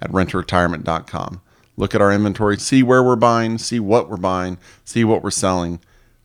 at 0.01 0.11
renttoretirement.com. 0.13 1.41
Look 1.77 1.95
at 1.95 2.01
our 2.01 2.13
inventory, 2.13 2.59
see 2.59 2.83
where 2.83 3.03
we're 3.03 3.17
buying, 3.17 3.59
see 3.59 3.81
what 3.81 4.09
we're 4.09 4.17
buying, 4.17 4.59
see 4.85 5.05
what 5.05 5.23
we're 5.23 5.31
selling. 5.31 5.81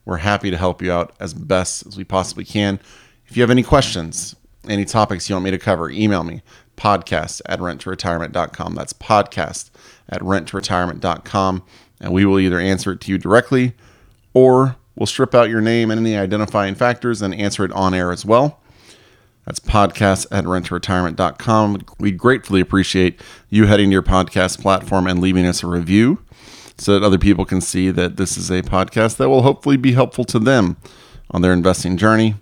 We're 0.06 0.18
happy 0.18 0.50
to 0.50 0.58
help 0.58 0.82
you 0.82 0.92
out 0.92 1.14
as 1.20 1.34
best 1.34 1.86
as 1.86 1.98
we 1.98 2.04
possibly 2.04 2.46
can. 2.46 2.80
If 3.28 3.38
you 3.38 3.44
have 3.44 3.50
any 3.50 3.64
questions, 3.64 4.36
any 4.68 4.86
topics 4.86 5.30
you 5.30 5.36
want 5.36 5.46
me 5.46 5.52
to 5.52 5.58
cover, 5.58 5.90
email 5.90 6.24
me 6.24 6.42
podcast 6.78 7.42
at 7.46 7.60
renttoretirement.com. 7.60 8.76
That's 8.76 8.94
podcast 8.94 9.70
at 10.10 10.22
renttoretirement.com. 10.22 11.64
And 12.00 12.14
we 12.14 12.26
will 12.26 12.40
either 12.40 12.60
answer 12.60 12.94
it 12.94 13.02
to 13.02 13.12
you 13.12 13.18
directly 13.18 13.76
or 14.34 14.76
we'll 14.96 15.06
strip 15.06 15.36
out 15.36 15.50
your 15.50 15.62
name 15.62 15.92
and 15.92 16.00
any 16.00 16.18
identifying 16.18 16.76
factors 16.76 17.22
and 17.22 17.36
answer 17.36 17.64
it 17.64 17.72
on 17.74 17.94
air 17.94 18.12
as 18.12 18.26
well. 18.26 18.61
That's 19.52 19.60
podcast 19.60 20.28
at 20.32 20.46
renttoretirement.com. 20.46 21.82
We'd 22.00 22.18
gratefully 22.18 22.62
appreciate 22.62 23.20
you 23.50 23.66
heading 23.66 23.90
to 23.90 23.92
your 23.92 24.02
podcast 24.02 24.62
platform 24.62 25.08
and 25.08 25.20
leaving 25.20 25.46
us 25.46 25.62
a 25.62 25.68
review 25.68 26.20
so 26.78 26.94
that 26.94 27.06
other 27.06 27.18
people 27.18 27.44
can 27.44 27.60
see 27.60 27.92
that 27.92 28.16
this 28.16 28.38
is 28.38 28.50
a 28.50 28.62
podcast 28.62 29.18
that 29.18 29.28
will 29.28 29.42
hopefully 29.42 29.76
be 29.76 29.92
helpful 29.92 30.24
to 30.24 30.40
them 30.40 30.78
on 31.32 31.42
their 31.42 31.52
investing 31.52 31.98
journey. 31.98 32.36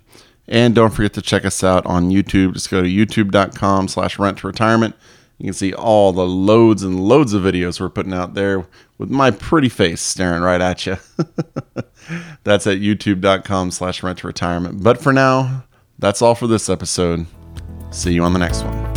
And 0.46 0.72
don't 0.72 0.92
forget 0.94 1.12
to 1.14 1.20
check 1.20 1.44
us 1.44 1.64
out 1.64 1.84
on 1.84 2.10
YouTube. 2.10 2.52
Just 2.52 2.70
go 2.70 2.80
to 2.80 2.88
youtube.com 2.88 3.88
slash 3.88 4.16
rent 4.16 4.38
to 4.38 4.46
retirement. 4.46 4.94
You 5.38 5.46
can 5.46 5.54
see 5.54 5.74
all 5.74 6.12
the 6.12 6.24
loads 6.24 6.84
and 6.84 7.00
loads 7.00 7.32
of 7.32 7.42
videos 7.42 7.80
we're 7.80 7.88
putting 7.88 8.14
out 8.14 8.34
there 8.34 8.64
with 8.98 9.10
my 9.10 9.32
pretty 9.32 9.68
face 9.68 10.00
staring 10.00 10.42
right 10.42 10.60
at 10.60 10.86
you. 10.86 10.96
That's 12.44 12.68
at 12.68 12.78
youtube.com 12.78 13.72
slash 13.72 14.04
rent 14.04 14.18
to 14.18 14.28
retirement. 14.28 14.84
But 14.84 15.02
for 15.02 15.12
now, 15.12 15.64
that's 16.00 16.22
all 16.22 16.34
for 16.34 16.46
this 16.46 16.68
episode. 16.68 17.26
See 17.90 18.12
you 18.12 18.24
on 18.24 18.32
the 18.32 18.38
next 18.38 18.64
one. 18.64 18.90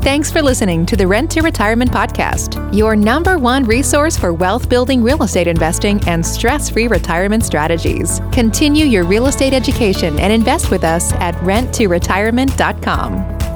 Thanks 0.00 0.30
for 0.30 0.40
listening 0.40 0.86
to 0.86 0.96
the 0.96 1.06
Rent 1.06 1.30
to 1.32 1.42
Retirement 1.42 1.90
Podcast, 1.90 2.74
your 2.74 2.96
number 2.96 3.36
one 3.36 3.64
resource 3.64 4.16
for 4.16 4.32
wealth 4.32 4.70
building 4.70 5.02
real 5.02 5.22
estate 5.22 5.46
investing 5.46 6.00
and 6.08 6.24
stress 6.24 6.70
free 6.70 6.88
retirement 6.88 7.44
strategies. 7.44 8.20
Continue 8.32 8.86
your 8.86 9.04
real 9.04 9.26
estate 9.26 9.52
education 9.52 10.18
and 10.18 10.32
invest 10.32 10.70
with 10.70 10.82
us 10.82 11.12
at 11.14 11.34
renttoretirement.com. 11.36 13.47